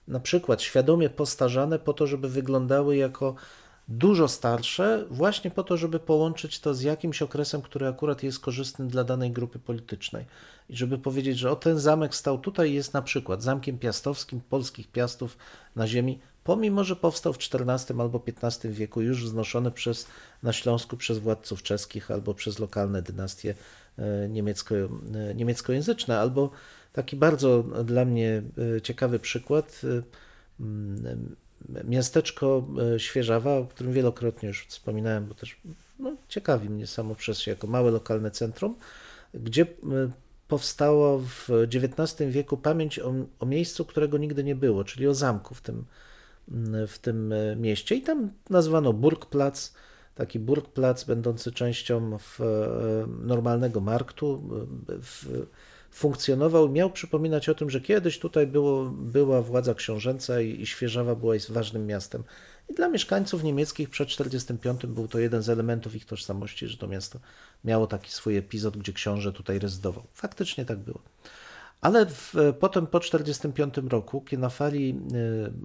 [0.08, 3.36] na przykład świadomie postarzane po to, żeby wyglądały jako
[3.88, 8.88] dużo starsze, właśnie po to, żeby połączyć to z jakimś okresem, który akurat jest korzystny
[8.88, 10.26] dla danej grupy politycznej.
[10.70, 14.92] I żeby powiedzieć, że o ten zamek stał tutaj, jest na przykład zamkiem piastowskim polskich
[14.92, 15.38] piastów
[15.76, 20.08] na ziemi, pomimo że powstał w XIV albo XV wieku, już wznoszony przez,
[20.44, 23.56] na Śląsku przez władców czeskich albo przez lokalne dynastie
[23.98, 24.90] e, niemiecko, e,
[25.36, 26.50] niemieckojęzyczne, albo
[26.94, 28.44] taki bardzo dla mnie
[28.78, 29.82] e, ciekawy przykład.
[31.70, 35.58] Mm, Miasteczko e, Świeżawa, o którym wielokrotnie już wspominałem, bo też
[36.00, 38.76] no, ciekawi mnie samo przez się jako małe lokalne centrum,
[39.34, 39.66] gdzie e,
[40.48, 45.56] powstało w XIX wieku pamięć o, o miejscu, którego nigdy nie było, czyli o zamku
[45.56, 45.86] w tym,
[46.88, 47.96] w tym e, mieście.
[47.96, 49.74] I tam nazwano Burgplatz,
[50.16, 52.18] taki Burgplatz będący częścią
[53.22, 54.44] normalnego marktu.
[54.88, 55.46] W,
[55.98, 61.16] funkcjonował, miał przypominać o tym, że kiedyś tutaj było, była władza książęca i, i Świeżawa
[61.16, 62.24] była jest ważnym miastem.
[62.70, 66.88] I dla mieszkańców niemieckich przed 1945 był to jeden z elementów ich tożsamości, że to
[66.88, 67.20] miasto
[67.66, 70.04] miało taki swój epizod, gdzie książę tutaj rezydował.
[70.14, 71.00] Faktycznie tak było.
[71.82, 75.00] Ale w, potem po 1945 roku, kiedy na fali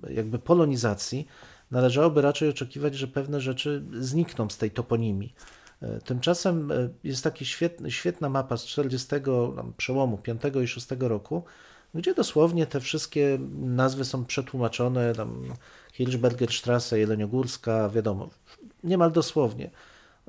[0.09, 1.27] y, jakby polonizacji,
[1.71, 5.35] należałoby raczej oczekiwać, że pewne rzeczy znikną z tej toponimii.
[5.83, 7.45] Y, Tymczasem y, jest taka
[7.89, 9.09] świetna, mapa z 40
[9.57, 11.45] tam, przełomu 5 i 6 roku,
[11.95, 15.45] gdzie dosłownie te wszystkie nazwy są przetłumaczone, tam
[15.93, 18.31] Hilsbergerstrasse, Jeleniogórska, wiadomo,
[18.85, 19.71] niemal dosłownie.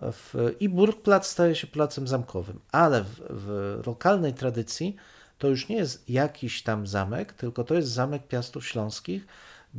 [0.01, 4.95] W, I Burgplatz staje się placem zamkowym, ale w, w lokalnej tradycji
[5.37, 9.27] to już nie jest jakiś tam zamek, tylko to jest zamek Piastów Śląskich,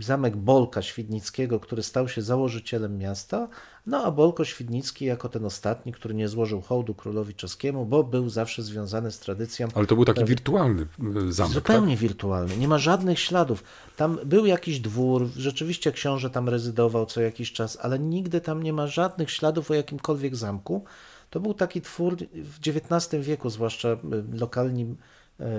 [0.01, 3.49] zamek Bolka Świdnickiego, który stał się założycielem miasta,
[3.87, 8.29] no a Bolko Świdnicki jako ten ostatni, który nie złożył hołdu królowi czeskiemu, bo był
[8.29, 10.87] zawsze związany z tradycją Ale to był taki wirtualny
[11.29, 13.65] e, zamek, Zupełnie wirtualny, nie ma żadnych śladów.
[13.97, 18.73] Tam był jakiś dwór, rzeczywiście książę tam rezydował co jakiś czas, ale nigdy tam nie
[18.73, 20.85] ma żadnych śladów o jakimkolwiek zamku.
[21.31, 23.97] To był taki twór w XIX wieku, zwłaszcza
[24.33, 24.95] lokalni e,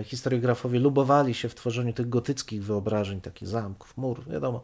[0.03, 4.61] historiografowie lubowali się w tworzeniu tych gotyckich wyobrażeń, takich zamków, mur, wiadomo.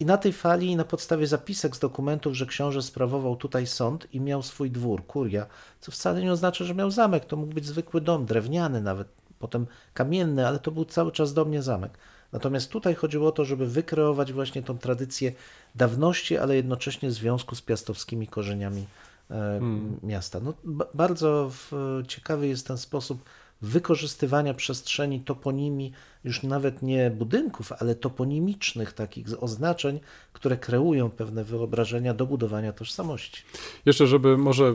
[0.00, 4.20] I na tej fali, na podstawie zapisek z dokumentów, że książę sprawował tutaj sąd i
[4.20, 5.46] miał swój dwór, kuria,
[5.80, 9.66] co wcale nie oznacza, że miał zamek, to mógł być zwykły dom, drewniany nawet, potem
[9.94, 11.98] kamienny, ale to był cały czas do mnie zamek.
[12.32, 15.32] Natomiast tutaj chodziło o to, żeby wykreować właśnie tą tradycję
[15.74, 18.86] dawności, ale jednocześnie związku z piastowskimi korzeniami
[19.30, 19.60] e,
[20.02, 20.40] miasta.
[20.40, 21.72] No, ba- bardzo w,
[22.08, 23.24] ciekawy jest ten sposób
[23.62, 25.92] wykorzystywania przestrzeni toponimii,
[26.24, 30.00] już nawet nie budynków, ale toponimicznych takich oznaczeń,
[30.32, 33.42] które kreują pewne wyobrażenia do budowania tożsamości.
[33.86, 34.74] Jeszcze, żeby może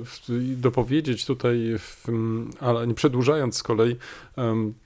[0.56, 1.76] dopowiedzieć tutaj,
[2.60, 3.96] ale nie przedłużając z kolei,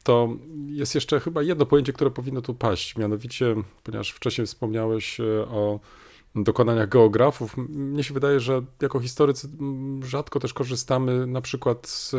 [0.04, 0.30] to
[0.68, 2.96] jest jeszcze chyba jedno pojęcie, które powinno tu paść.
[2.98, 5.80] Mianowicie, ponieważ wcześniej wspomniałeś e, o
[6.36, 9.50] dokonaniach geografów, mnie się wydaje, że jako historycy
[10.04, 12.17] rzadko też korzystamy na przykład z e,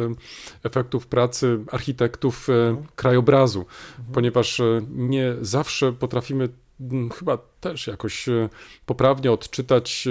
[0.65, 3.67] efektów pracy architektów e, krajobrazu,
[4.13, 6.49] ponieważ e, nie zawsze potrafimy
[6.81, 8.27] m, chyba też jakoś
[8.87, 10.09] poprawnie odczytać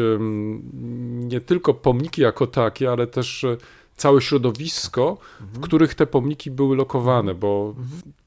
[1.12, 3.46] nie tylko pomniki jako takie, ale też
[3.96, 7.76] całe środowisko, w których te pomniki były lokowane, bo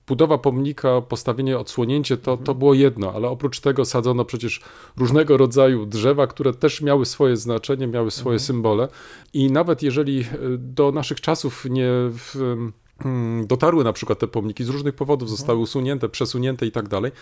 [0.06, 4.60] budowa pomnika, postawienie, odsłonięcie to, to było jedno, ale oprócz tego sadzono przecież
[4.96, 8.88] różnego rodzaju drzewa, które też miały swoje znaczenie, miały swoje symbole.
[9.32, 10.26] I nawet jeżeli e,
[10.58, 12.56] do naszych czasów nie w,
[13.44, 17.12] dotarły na przykład te pomniki z różnych powodów, zostały usunięte, przesunięte i tak dalej,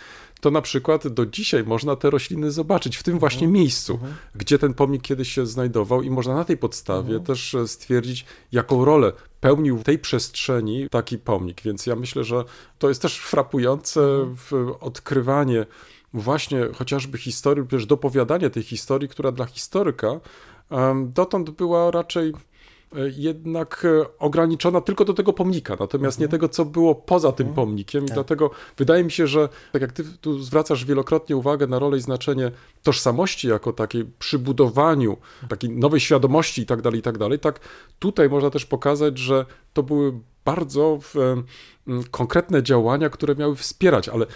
[0.40, 3.98] to na przykład do dzisiaj można te rośliny zobaczyć w tym właśnie miejscu,
[4.34, 8.84] gdzie ten pomnik kiedyś się znajdował i można na tej podstawie też e, stwierdzić, jaką
[8.84, 11.62] rolę pełnił w tej przestrzeni taki pomnik.
[11.62, 12.44] Więc ja myślę, że
[12.78, 14.00] to jest też frapujące
[14.80, 15.66] odkrywanie
[16.14, 20.20] właśnie chociażby historii, też dopowiadanie tej historii, która dla historyka
[21.06, 22.32] dotąd była raczej
[23.16, 28.04] jednak e, ograniczona tylko do tego pomnika, natomiast nie tego, co było poza tym pomnikiem.
[28.04, 31.96] I dlatego wydaje mi się, że tak jak ty tu zwracasz wielokrotnie uwagę na rolę
[31.96, 32.50] i znaczenie
[32.82, 35.16] tożsamości jako takiej przy budowaniu
[35.48, 37.60] takiej nowej świadomości i tak dalej, i tak dalej, tak
[37.98, 40.12] tutaj można też pokazać, że to były
[40.44, 41.44] bardzo w, em,
[42.10, 44.26] konkretne działania, które miały wspierać, ale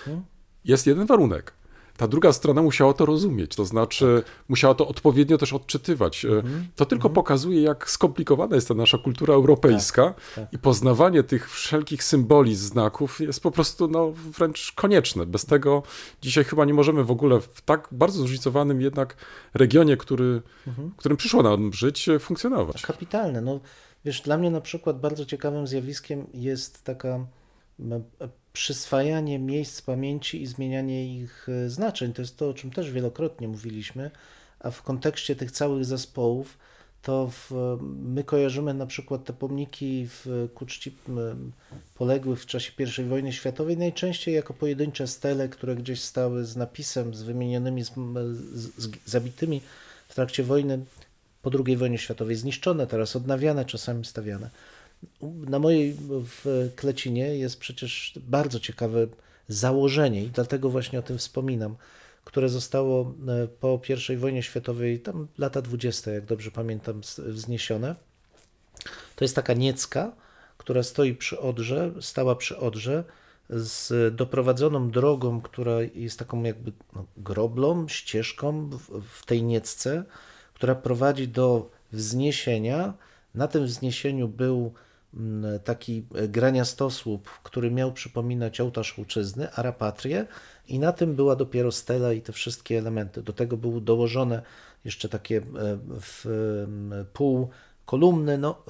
[0.64, 1.52] jest jeden warunek.
[1.96, 6.24] Ta druga strona musiała to rozumieć, to znaczy musiała to odpowiednio też odczytywać.
[6.24, 6.28] E,
[6.76, 10.14] To tylko pokazuje, jak skomplikowana jest ta nasza kultura europejska
[10.52, 15.26] i poznawanie tych wszelkich symboli, znaków jest po prostu no, wręcz konieczne.
[15.26, 15.82] Bez tego
[16.22, 19.16] dzisiaj chyba nie możemy w ogóle w tak bardzo zróżnicowanym jednak
[19.54, 22.82] regionie, który, w którym przyszło nam żyć, e, funkcjonować.
[22.82, 23.40] Kapitalne.
[23.40, 23.60] No,
[24.04, 27.26] wiesz, dla mnie na przykład bardzo ciekawym zjawiskiem jest taka
[28.56, 32.12] przyswajanie miejsc pamięci i zmienianie ich e, znaczeń.
[32.12, 34.10] To jest to, o czym też wielokrotnie mówiliśmy,
[34.60, 36.58] a w kontekście tych całych zespołów,
[37.02, 37.52] to w,
[38.02, 41.52] my kojarzymy na przykład te pomniki w, ku czci m,
[41.94, 47.14] poległych w czasie I wojny światowej najczęściej jako pojedyncze stele, które gdzieś stały z napisem,
[47.14, 47.92] z wymienionymi, z,
[48.54, 49.60] z, z zabitymi
[50.08, 50.84] w trakcie wojny
[51.42, 54.50] po II wojnie światowej, zniszczone, teraz odnawiane, czasami stawiane.
[55.22, 59.06] Na mojej w Klecinie jest przecież bardzo ciekawe
[59.48, 61.76] założenie i dlatego właśnie o tym wspominam,
[62.24, 63.80] które zostało e, po
[64.12, 67.94] I wojnie światowej, tam lata 20, jak dobrze pamiętam, wzniesione.
[69.16, 70.12] To jest taka niecka,
[70.58, 73.04] która stoi przy Odrze, stała przy Odrze,
[73.50, 80.04] z doprowadzoną drogą, która jest taką jakby no, groblą, ścieżką w, w tej niecce,
[80.54, 82.94] która prowadzi do wzniesienia.
[83.34, 84.72] Na tym wzniesieniu był
[85.16, 90.26] mm, taki graniastosłup, który miał przypominać ołtarz ojczyzny, arapatrię
[90.68, 93.22] i na tym była dopiero stela i te wszystkie elementy.
[93.22, 94.42] Do tego były dołożone
[94.84, 95.42] jeszcze takie e,
[96.00, 96.26] w,
[97.12, 97.48] pół
[97.86, 98.62] kolumny, no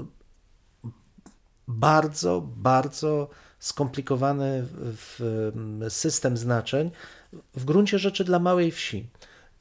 [1.68, 3.28] bardzo, bardzo
[3.58, 4.66] skomplikowany
[5.88, 6.90] system znaczeń,
[7.54, 9.06] w gruncie rzeczy dla małej wsi.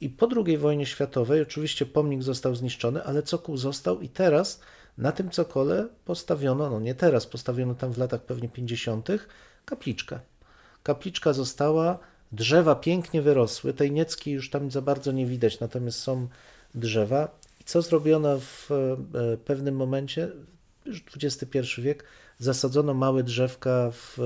[0.00, 4.60] I po II wojnie światowej oczywiście pomnik został zniszczony, ale cokół został i teraz
[4.98, 9.08] na tym cokole postawiono, no nie teraz, postawiono tam w latach pewnie 50.
[9.64, 10.18] kapliczkę.
[10.82, 11.98] Kapliczka została,
[12.32, 16.28] drzewa pięknie wyrosły, tej niecki już tam za bardzo nie widać, natomiast są
[16.74, 17.38] drzewa.
[17.60, 20.28] I co zrobiono w e, pewnym momencie,
[20.84, 22.04] już XXI wiek,
[22.38, 24.18] zasadzono małe drzewka w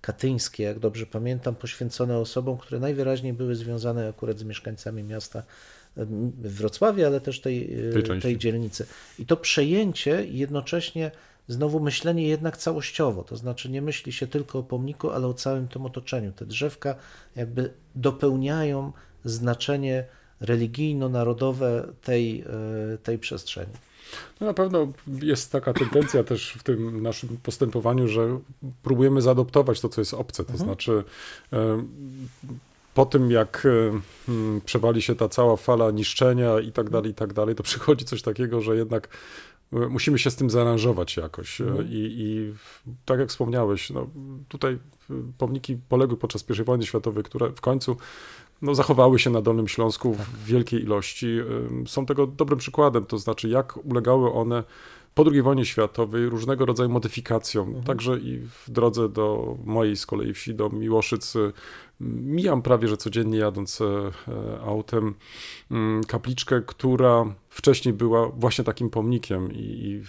[0.00, 5.42] katyńskie, jak dobrze pamiętam, poświęcone osobom, które najwyraźniej były związane akurat z mieszkańcami miasta
[5.96, 8.86] w Wrocławiu, ale też tej, tej, tej dzielnicy.
[9.18, 11.10] I to przejęcie jednocześnie
[11.48, 15.68] znowu myślenie jednak całościowo, to znaczy nie myśli się tylko o pomniku, ale o całym
[15.68, 16.32] tym otoczeniu.
[16.32, 16.94] Te drzewka
[17.36, 18.92] jakby dopełniają
[19.24, 20.04] znaczenie
[20.40, 23.72] religijno-narodowe tej, e, tej przestrzeni.
[24.40, 28.38] No na pewno jest taka tendencja też w tym naszym postępowaniu, że
[28.82, 30.44] próbujemy zaadoptować to, co jest obce.
[30.44, 30.68] To mhm.
[30.68, 31.04] znaczy,
[31.52, 31.84] e,
[32.96, 37.32] po tym jak e, przewali się ta cała fala niszczenia i tak dalej, i tak
[37.32, 39.08] dalej, to przychodzi coś takiego, że jednak
[39.72, 41.60] e, musimy się z tym zaaranżować jakoś.
[41.60, 41.88] Mhm.
[41.88, 42.54] I, I,
[43.04, 44.06] tak jak wspomniałeś, no,
[44.48, 44.78] tutaj
[45.38, 47.96] pomniki poległy podczas I wojny światowej, które w końcu
[48.62, 50.26] no, zachowały się na Dolnym Śląsku w tak.
[50.44, 51.38] wielkiej ilości,
[51.86, 54.64] są tego dobrym przykładem, to znaczy jak ulegały one
[55.16, 57.68] po II wojnie światowej różnego rodzaju modyfikacjom.
[57.68, 57.84] Mhm.
[57.84, 61.34] Także i w drodze do mojej z kolei wsi, do Miłoszyc,
[62.00, 64.10] mijam prawie że codziennie jadąc e,
[64.60, 65.14] autem
[65.70, 70.02] mm, kapliczkę, która wcześniej była właśnie takim pomnikiem i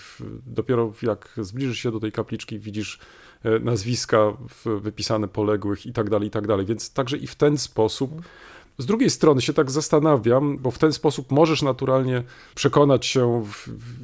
[0.46, 3.00] dopiero jak zbliżysz się do tej kapliczki, widzisz
[3.43, 4.34] E, nazwiska
[4.65, 6.65] wypisane poległych i tak dalej, i tak dalej.
[6.65, 8.22] Więc także i w ten sposób.
[8.78, 12.24] Z drugiej strony się tak zastanawiam, bo w ten sposób możesz naturalnie
[12.56, 13.46] przekonać się,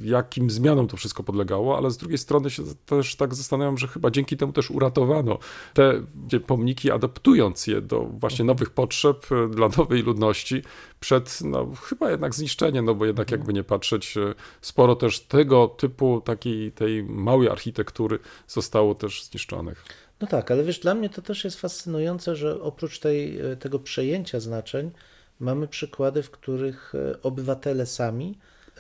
[0.04, 4.12] jakim zmianom to wszystko podlegało, ale z drugiej strony się też tak zastanawiam, że chyba
[4.12, 5.40] dzięki temu też uratowano
[5.74, 6.04] te
[6.48, 10.62] pomniki, adaptując je do właśnie nowych potrzeb e, dla nowej ludności
[11.00, 13.40] przed no, chyba jednak zniszczeniem, no bo jednak mhm.
[13.40, 19.86] jakby nie patrzeć, e, sporo też tego typu takiej tej małej architektury zostało też zniszczonych.
[20.21, 23.80] No tak, ale wiesz, dla mnie to też jest fascynujące, że oprócz tej, e, tego
[23.80, 24.91] przejęcia znaczeń
[25.39, 28.38] mamy przykłady, w których e, obywatele sami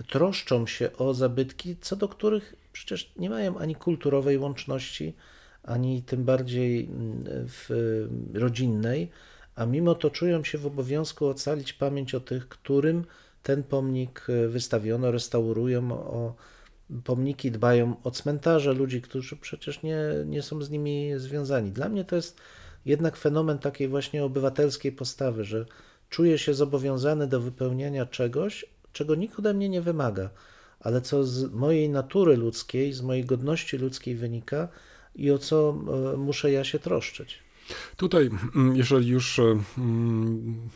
[0.07, 5.13] troszczą się o zabytki, co do których przecież nie mają ani kulturowej łączności,
[5.63, 6.89] ani tym bardziej
[7.25, 7.69] w
[8.33, 9.09] rodzinnej,
[9.55, 13.05] a mimo to czują się w obowiązku ocalić pamięć o tych, którym
[13.43, 16.35] ten pomnik e, wystawiono, restaurują, o
[17.03, 21.71] pomniki dbają o cmentarze ludzi, którzy przecież nie, nie są z nimi związani.
[21.71, 22.41] Dla mnie to jest
[22.85, 25.65] jednak fenomen takiej właśnie obywatelskiej postawy, że
[26.09, 30.29] czuję się zobowiązany do wypełniania czegoś, czego nikt ode mnie nie wymaga,
[30.79, 34.67] ale co z mojej natury ludzkiej, z mojej godności ludzkiej wynika
[35.15, 35.77] i o co
[36.13, 37.39] e, muszę ja się troszczyć.
[37.97, 39.43] Tutaj, mm, jeżeli już e,
[39.77, 40.69] mm,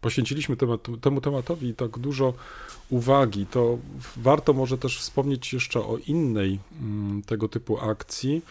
[0.00, 0.56] poświęciliśmy
[1.00, 2.34] temu tematowi tak dużo
[2.90, 3.78] uwagi, to
[4.16, 8.42] warto może też wspomnieć jeszcze o innej mm, tego typu akcji,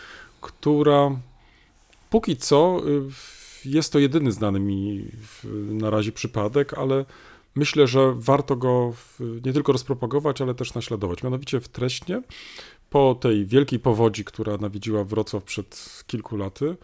[0.42, 1.12] która
[2.10, 2.82] póki co
[3.66, 5.06] y, jest to jedyny znany mi
[5.54, 7.06] na razie przypadek, ale
[7.56, 8.94] myślę, że warto go
[9.46, 11.24] nie tylko rozpropagować, ale też naśladować.
[11.24, 12.22] Mianowicie w Treśnie,
[12.89, 16.76] po tej wielkiej powodzi, która nawiedziła Wrocław przed kilku laty,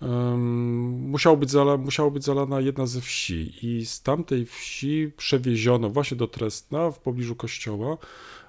[0.00, 6.16] musiało być, zala, musiało być zalana jedna ze wsi i z tamtej wsi przewieziono właśnie
[6.16, 7.96] do Trestna, w pobliżu kościoła,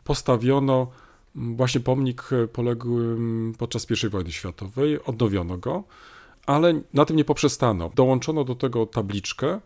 [0.04, 0.88] postawiono
[1.36, 5.84] właśnie pomnik poległym podczas I wojny światowej, odnowiono go,
[6.46, 7.92] ale na tym nie poprzestano.
[7.96, 9.60] Dołączono do tego tabliczkę,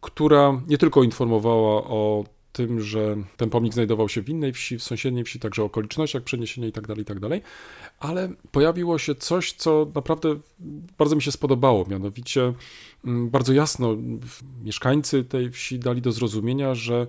[0.00, 2.24] która nie tylko informowała o
[2.54, 6.66] tym, że ten pomnik znajdował się w innej wsi, w sąsiedniej wsi, także okolicznościach przeniesienia
[6.66, 7.40] itd., itd.,
[7.98, 10.36] ale pojawiło się coś, co naprawdę
[10.98, 12.52] bardzo mi się spodobało, mianowicie
[13.04, 13.96] mm, bardzo jasno
[14.64, 17.06] mieszkańcy tej wsi dali do zrozumienia, że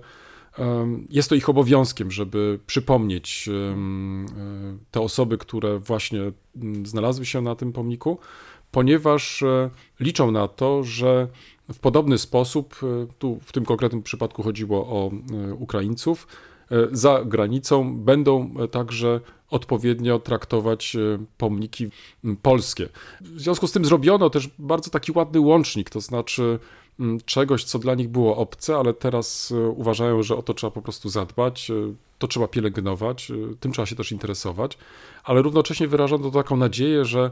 [1.10, 3.76] jest to ich obowiązkiem, żeby przypomnieć e,
[4.90, 6.20] te osoby, które właśnie
[6.56, 8.18] mm, znalazły się na tym pomniku,
[8.70, 9.70] ponieważ e,
[10.00, 11.28] liczą na to, że
[11.72, 16.26] w podobny sposób, e, tu w tym konkretnym przypadku chodziło o e, Ukraińców,
[16.70, 20.96] e, za granicą będą także odpowiednio traktować
[21.38, 21.86] pomniki
[22.42, 22.88] polskie.
[23.20, 26.58] W związku z tym zrobiono też bardzo taki ładny łącznik, to znaczy
[27.24, 31.08] czegoś, co dla nich było obce, ale teraz uważają, że o to trzeba po prostu
[31.08, 31.70] zadbać,
[32.18, 34.78] to trzeba pielęgnować, tym trzeba się też interesować,
[35.24, 37.30] ale równocześnie wyrażono taką nadzieję, że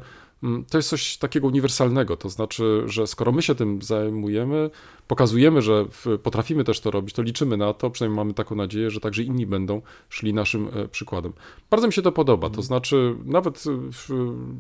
[0.70, 4.70] to jest coś takiego uniwersalnego, to znaczy, że skoro my się tym zajmujemy,
[5.08, 5.86] pokazujemy, że
[6.22, 9.46] potrafimy też to robić, to liczymy na to, przynajmniej mamy taką nadzieję, że także inni
[9.46, 11.32] będą szli naszym e, przykładem.
[11.70, 14.14] Bardzo mi się to podoba, to znaczy nawet e,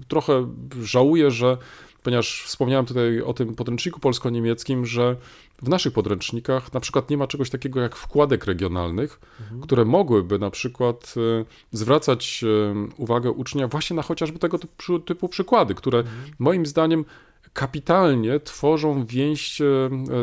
[0.08, 0.46] trochę
[0.82, 1.58] żałuję, że
[2.02, 5.16] ponieważ wspomniałem tutaj o tym podręczniku polsko-niemieckim, że
[5.64, 9.20] w naszych podręcznikach na przykład nie ma czegoś takiego jak wkładek regionalnych,
[9.62, 15.28] które mogłyby na przykład e, zwracać e, uwagę ucznia właśnie na chociażby tego typu, typu
[15.28, 16.04] przykłady, które
[16.38, 17.04] moim zdaniem
[17.52, 19.64] kapitalnie tworzą więź e,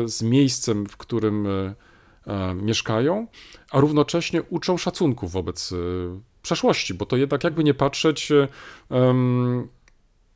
[0.04, 1.74] z miejscem, w którym e,
[2.54, 3.26] mieszkają,
[3.70, 5.74] a równocześnie uczą szacunku wobec
[6.42, 8.32] przeszłości, bo to jednak jakby nie patrzeć,
[8.90, 9.68] em,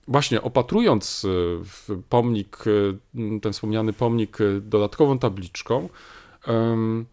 [0.08, 1.26] właśnie opatrując
[1.90, 5.88] e, pomnik, e, ten wspomniany pomnik e, dodatkową tabliczką,
[6.46, 7.06] mm,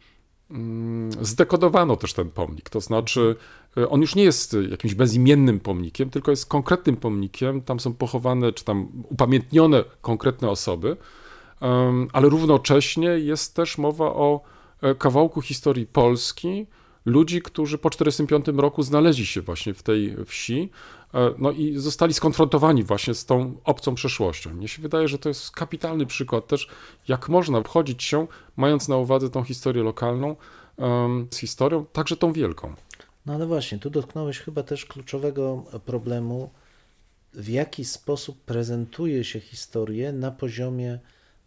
[1.22, 2.70] zdekodowano też ten pomnik.
[2.70, 3.36] To znaczy,
[3.90, 7.62] on już nie jest jakimś bezimiennym pomnikiem, tylko jest konkretnym pomnikiem.
[7.62, 10.98] Tam są pochowane, czy tam upamiętnione konkretne osoby,
[12.14, 14.42] ale równocześnie jest też mowa o
[14.98, 16.68] kawałku historii Polski,
[17.06, 20.70] ludzi, którzy po 1945 roku znaleźli się właśnie w tej wsi,
[21.38, 24.54] no i zostali skonfrontowani właśnie z tą obcą przeszłością.
[24.54, 26.68] Mnie się wydaje, że to jest kapitalny przykład też,
[27.08, 30.36] jak można wchodzić się, mając na uwadze tą historię lokalną,
[31.32, 32.74] z historią, także tą wielką.
[33.26, 36.50] No ale właśnie, tu dotknąłeś chyba też kluczowego problemu,
[37.34, 41.00] w jaki sposób prezentuje się historię na poziomie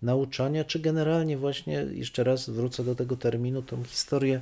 [0.03, 4.41] nauczania, czy generalnie właśnie, jeszcze raz wrócę do tego terminu, tą historię,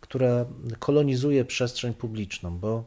[0.00, 0.44] która
[0.78, 2.84] kolonizuje przestrzeń publiczną, bo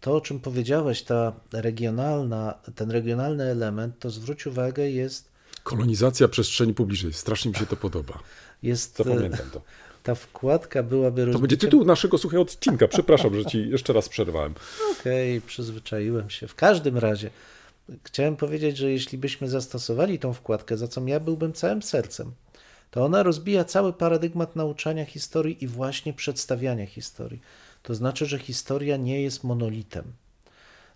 [0.00, 5.30] to, o czym powiedziałeś, ta regionalna, ten regionalny element, to zwróć uwagę, jest,
[5.62, 8.18] Kolonizacja przestrzeni publicznej, strasznie mi się to podoba.
[8.62, 9.62] jest e, Zapamiętam to.
[10.02, 12.88] ta wkładka byłaby To będzie rozbiciem- tytuł naszego słuchaj odcinka.
[12.88, 14.54] Przepraszam, że ci jeszcze raz przerwałem.
[15.00, 16.48] Okej, przyzwyczaiłem się.
[16.48, 17.30] W każdym razie
[18.04, 22.32] chciałem powiedzieć, że jeśli byśmy zastosowali tą wkładkę, za co ja byłbym całym sercem,
[22.90, 27.40] to ona rozbija cały paradygmat nauczania historii i właśnie przedstawiania historii.
[27.82, 30.12] To znaczy, że historia nie jest monolitem.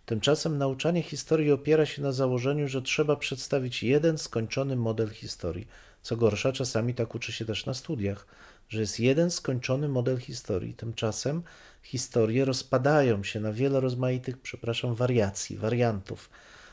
[0.06, 5.68] Tymczasem nauczanie historii opiera się na założeniu, że trzeba przedstawić jeden skończony model historii.
[6.02, 8.26] Co gorsza, czasami tak uczy się też na studiach,
[8.68, 10.74] że jest jeden skończony model historii.
[10.74, 11.42] Tymczasem
[11.82, 16.30] historie rozpadają się na wiele rozmaitych, przepraszam, wariacji, wariantów.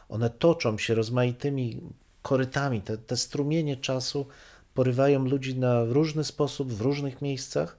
[0.10, 1.82] One toczą się rozmaitymi
[2.22, 2.82] korytami.
[2.82, 4.28] Te, te strumienie czasu
[4.74, 7.78] porywają ludzi na różny sposób, w różnych miejscach.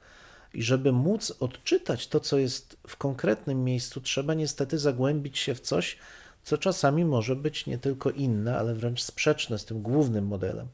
[0.54, 5.60] I żeby móc odczytać to, co jest w konkretnym miejscu, trzeba niestety zagłębić się w
[5.60, 5.98] coś,
[6.42, 10.68] co czasami może być nie tylko inne, ale wręcz sprzeczne z tym głównym modelem.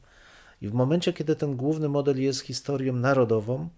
[0.61, 3.69] I w momencie, kiedy ten główny model jest historią narodową,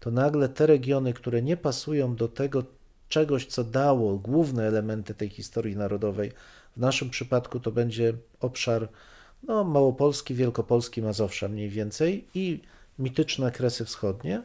[0.00, 2.64] to nagle te regiony, które nie pasują do tego
[3.08, 6.32] czegoś, co dało główne elementy tej historii narodowej,
[6.76, 8.88] w naszym przypadku to będzie obszar
[9.42, 12.60] no, Małopolski, Wielkopolski, Mazowsza mniej więcej i
[12.98, 14.42] mityczne Kresy Wschodnie,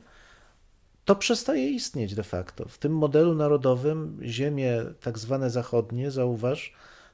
[1.06, 2.68] to przestaje istnieć de facto.
[2.68, 6.74] W tym modelu narodowym ziemie tak zwane zachodnie, zauważ,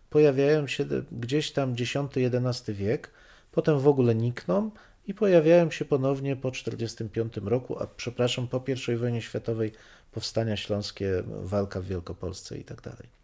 [0.10, 3.12] pojawiają się gdzieś tam X-XI wiek,
[3.52, 4.72] potem w ogóle nikną
[5.08, 8.64] i pojawiają się ponownie po 1945 roku, a przepraszam, po
[8.94, 9.72] I wojnie światowej
[10.12, 13.20] powstania śląskie, walka w Wielkopolsce i tak dalej.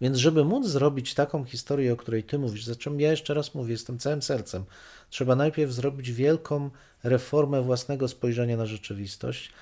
[0.00, 3.54] Więc żeby móc zrobić taką historię, o której ty mówisz, za czym ja jeszcze raz
[3.54, 4.64] mówię, jestem całym sercem,
[5.10, 6.70] trzeba najpierw zrobić wielką
[7.02, 9.52] reformę własnego spojrzenia na rzeczywistość,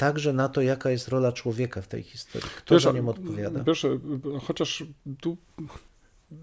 [0.00, 3.64] także na to, jaka jest rola człowieka w tej historii, kto Wiesz, za nią odpowiada.
[3.64, 3.86] Wiesz,
[4.46, 4.84] chociaż
[5.20, 5.36] tu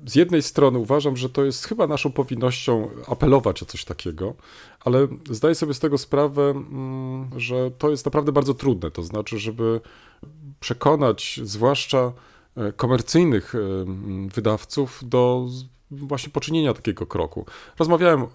[0.05, 4.33] z jednej strony uważam, że to jest chyba naszą powinnością apelować o coś takiego,
[4.79, 8.91] ale zdaję sobie z tego sprawę, mm, że to jest naprawdę bardzo trudne.
[8.91, 9.81] To znaczy, żeby
[10.59, 12.13] przekonać zwłaszcza
[12.57, 13.59] e, komercyjnych e,
[14.33, 15.47] wydawców do
[15.91, 17.45] właśnie poczynienia takiego kroku.
[17.79, 18.25] Rozmawiałem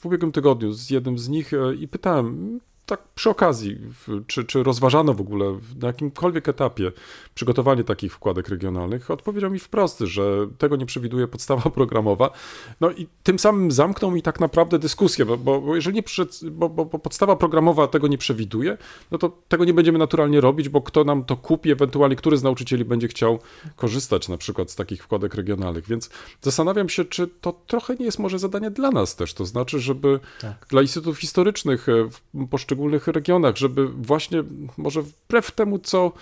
[0.00, 3.78] w ubiegłym tygodniu z jednym z nich i pytałem, tak przy okazji,
[4.26, 6.92] czy, czy rozważano w ogóle na jakimkolwiek etapie
[7.34, 12.30] przygotowanie takich wkładek regionalnych, odpowiedział mi wprost, że tego nie przewiduje podstawa programowa.
[12.80, 16.68] No i tym samym zamknął mi tak naprawdę dyskusję, bo, bo jeżeli nie przed, bo,
[16.68, 18.78] bo, bo podstawa programowa tego nie przewiduje,
[19.10, 22.42] no to tego nie będziemy naturalnie robić, bo kto nam to kupi, ewentualnie który z
[22.42, 23.38] nauczycieli będzie chciał
[23.76, 25.88] korzystać na przykład z takich wkładek regionalnych.
[25.88, 26.10] Więc
[26.40, 30.20] zastanawiam się, czy to trochę nie jest może zadanie dla nas też, to znaczy, żeby
[30.40, 30.66] Tak.
[30.70, 32.75] dla instytutów historycznych e, w poszczególnych
[33.06, 34.42] regionach, żeby właśnie
[34.76, 36.12] może wbrew temu, co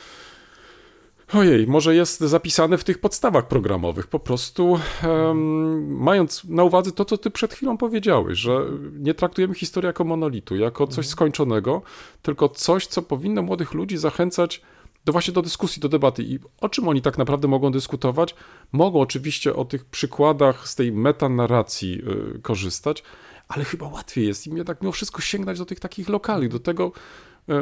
[1.32, 7.04] Ojej, może jest zapisane w tych podstawach programowych, po prostu em, mając na uwadze to,
[7.04, 8.60] co ty przed chwilą powiedziałeś, że
[8.92, 11.82] nie traktujemy historii jako monolitu, jako coś skończonego,
[12.22, 14.62] tylko coś, co powinno młodych ludzi zachęcać
[15.04, 16.22] do właśnie do dyskusji, do debaty.
[16.22, 18.34] I o czym oni tak naprawdę mogą dyskutować?
[18.72, 22.02] Mogą oczywiście o tych przykładach z tej metanarracji
[22.36, 23.02] y, korzystać,
[23.48, 26.92] ale chyba łatwiej jest im jednak mimo wszystko sięgnąć do tych takich lokali, do tego,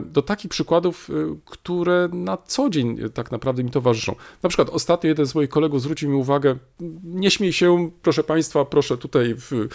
[0.03, 4.15] do takich przykładów, e, które na co dzień e, tak naprawdę mi towarzyszą.
[4.43, 6.57] Na przykład ostatnio jeden z moich kolegów zwrócił mi uwagę,
[7.05, 9.69] nie śmiej się, proszę Państwa, proszę tutaj w,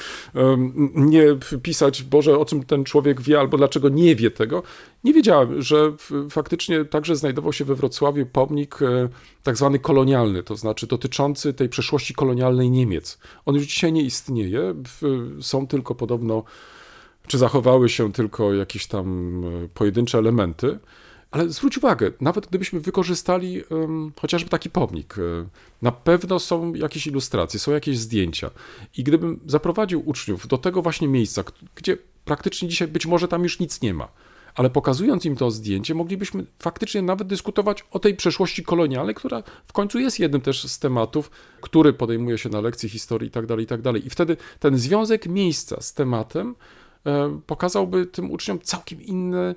[0.95, 1.23] nie
[1.63, 4.63] pisać, Boże, o czym ten człowiek wie, albo dlaczego nie wie tego.
[5.03, 5.93] Nie wiedziałem, że
[6.29, 9.09] faktycznie także znajdował się we Wrocławiu pomnik e,
[9.43, 13.17] tak zwany kolonialny, to znaczy dotyczący tej przeszłości kolonialnej Niemiec.
[13.45, 14.75] On już dzisiaj nie istnieje,
[15.41, 16.43] są tylko podobno
[17.27, 20.79] czy zachowały się tylko jakieś tam e, pojedyncze elementy.
[21.31, 25.21] Ale zwróć uwagę, nawet gdybyśmy wykorzystali em, chociażby taki pomnik, e,
[25.81, 28.51] na pewno są jakieś ilustracje, są jakieś zdjęcia.
[28.97, 31.43] I gdybym zaprowadził uczniów do tego właśnie miejsca,
[31.75, 34.07] gdzie praktycznie dzisiaj być może tam już nic nie ma,
[34.55, 39.73] ale pokazując im to zdjęcie, moglibyśmy faktycznie nawet dyskutować o tej przeszłości kolonialnej, która w
[39.73, 43.55] końcu jest jednym też z tematów, który podejmuje się na lekcji historii itd.
[43.59, 43.97] itd.
[43.97, 46.55] I wtedy ten związek miejsca z tematem
[47.47, 49.55] pokazałby tym uczniom całkiem inny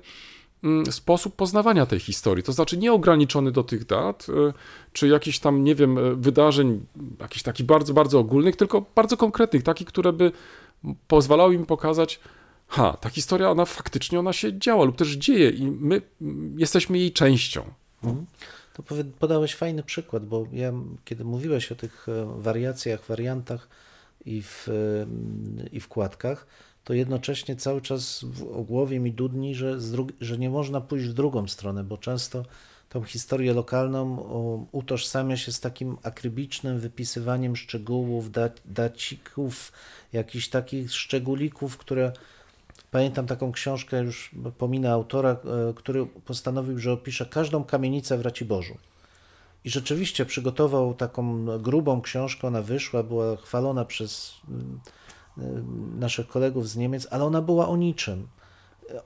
[0.63, 2.43] mm, sposób poznawania tej historii.
[2.43, 4.53] To znaczy nieograniczony do tych dat, e,
[4.93, 6.85] czy jakichś tam, nie wiem, e, wydarzeń,
[7.19, 10.31] jakichś takich bardzo, bardzo ogólnych, tylko bardzo konkretnych, takich, które by
[11.07, 12.19] pozwalały im pokazać,
[12.67, 16.97] ha, ta historia, ona faktycznie, ona się działa lub też dzieje i my mm, jesteśmy
[16.97, 17.63] jej częścią.
[18.73, 20.73] To powie- podałeś fajny przykład, bo ja,
[21.05, 23.67] kiedy mówiłeś o tych e, wariacjach, wariantach
[24.25, 24.71] i, w, e,
[25.71, 26.47] i wkładkach,
[26.83, 29.77] to jednocześnie cały czas w głowie mi dudni, że,
[30.21, 32.45] że nie można pójść w drugą stronę, bo często
[32.89, 34.17] tą historię lokalną
[34.71, 39.71] utożsamia się z takim akrybicznym wypisywaniem szczegółów, da, dacików,
[40.13, 42.11] jakichś takich szczególików, które
[42.91, 45.37] Pamiętam taką książkę, już pominę autora, e,
[45.75, 48.77] który postanowił, że opisze każdą kamienicę w Raciborzu.
[49.65, 54.79] I rzeczywiście przygotował taką grubą książkę, ona wyszła, była chwalona przez mm,
[55.99, 58.27] naszych kolegów z Niemiec, ale ona była o niczym.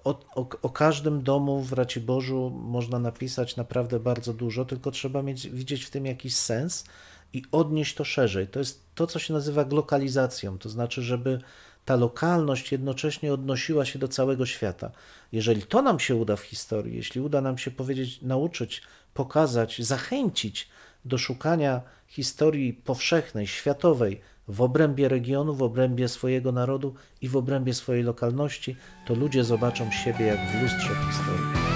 [0.04, 5.50] O, o, o każdym domu w Raciborzu można napisać naprawdę bardzo dużo, tylko trzeba mieć,
[5.50, 6.86] widzieć w tym jakiś sens
[7.34, 8.48] i odnieść to szerzej.
[8.48, 11.42] To jest to, co się nazywa glokalizacją, to znaczy, żeby
[11.86, 14.92] ta lokalność jednocześnie odnosiła się do całego świata.
[15.32, 18.82] Jeżeli to nam się uda w historii, jeśli uda nam się powiedzieć, nauczyć,
[19.14, 20.70] pokazać, zachęcić
[21.06, 27.74] do szukania historii powszechnej, światowej w obrębie regionu, w obrębie swojego narodu i w obrębie
[27.74, 28.76] swojej lokalności,
[29.08, 31.76] to ludzie zobaczą siebie jak w lustrze historii.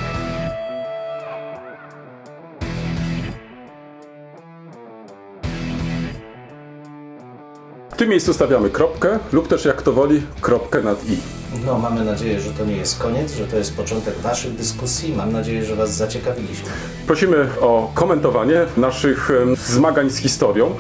[7.90, 11.18] W tym miejscu stawiamy kropkę lub też jak to woli kropkę nad i.
[11.66, 15.16] No, mamy nadzieję, że to nie jest koniec, że to jest początek Waszych dyskusji.
[15.16, 16.70] Mam nadzieję, że Was zaciekawiliśmy.
[17.08, 20.76] Prosimy o komentowanie naszych zmagań z historią.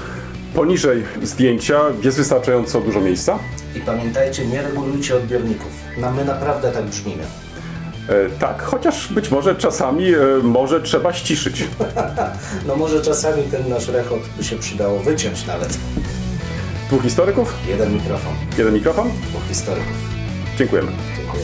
[0.55, 3.39] Poniżej zdjęcia jest wystarczająco dużo miejsca.
[3.75, 5.71] I pamiętajcie, nie regulujcie odbiorników.
[5.97, 7.23] No, my naprawdę tak brzmimy.
[8.09, 11.63] E, tak, chociaż być może czasami e, może trzeba ściszyć.
[12.67, 15.77] No może czasami ten nasz rechot by się przydało wyciąć nawet.
[16.87, 19.09] Dwóch historyków, Jeden mikrofon, jeden mikrofon.
[19.29, 19.93] dwóch historyków.
[20.57, 20.91] Dziękujemy.
[21.17, 21.43] Dziękuję.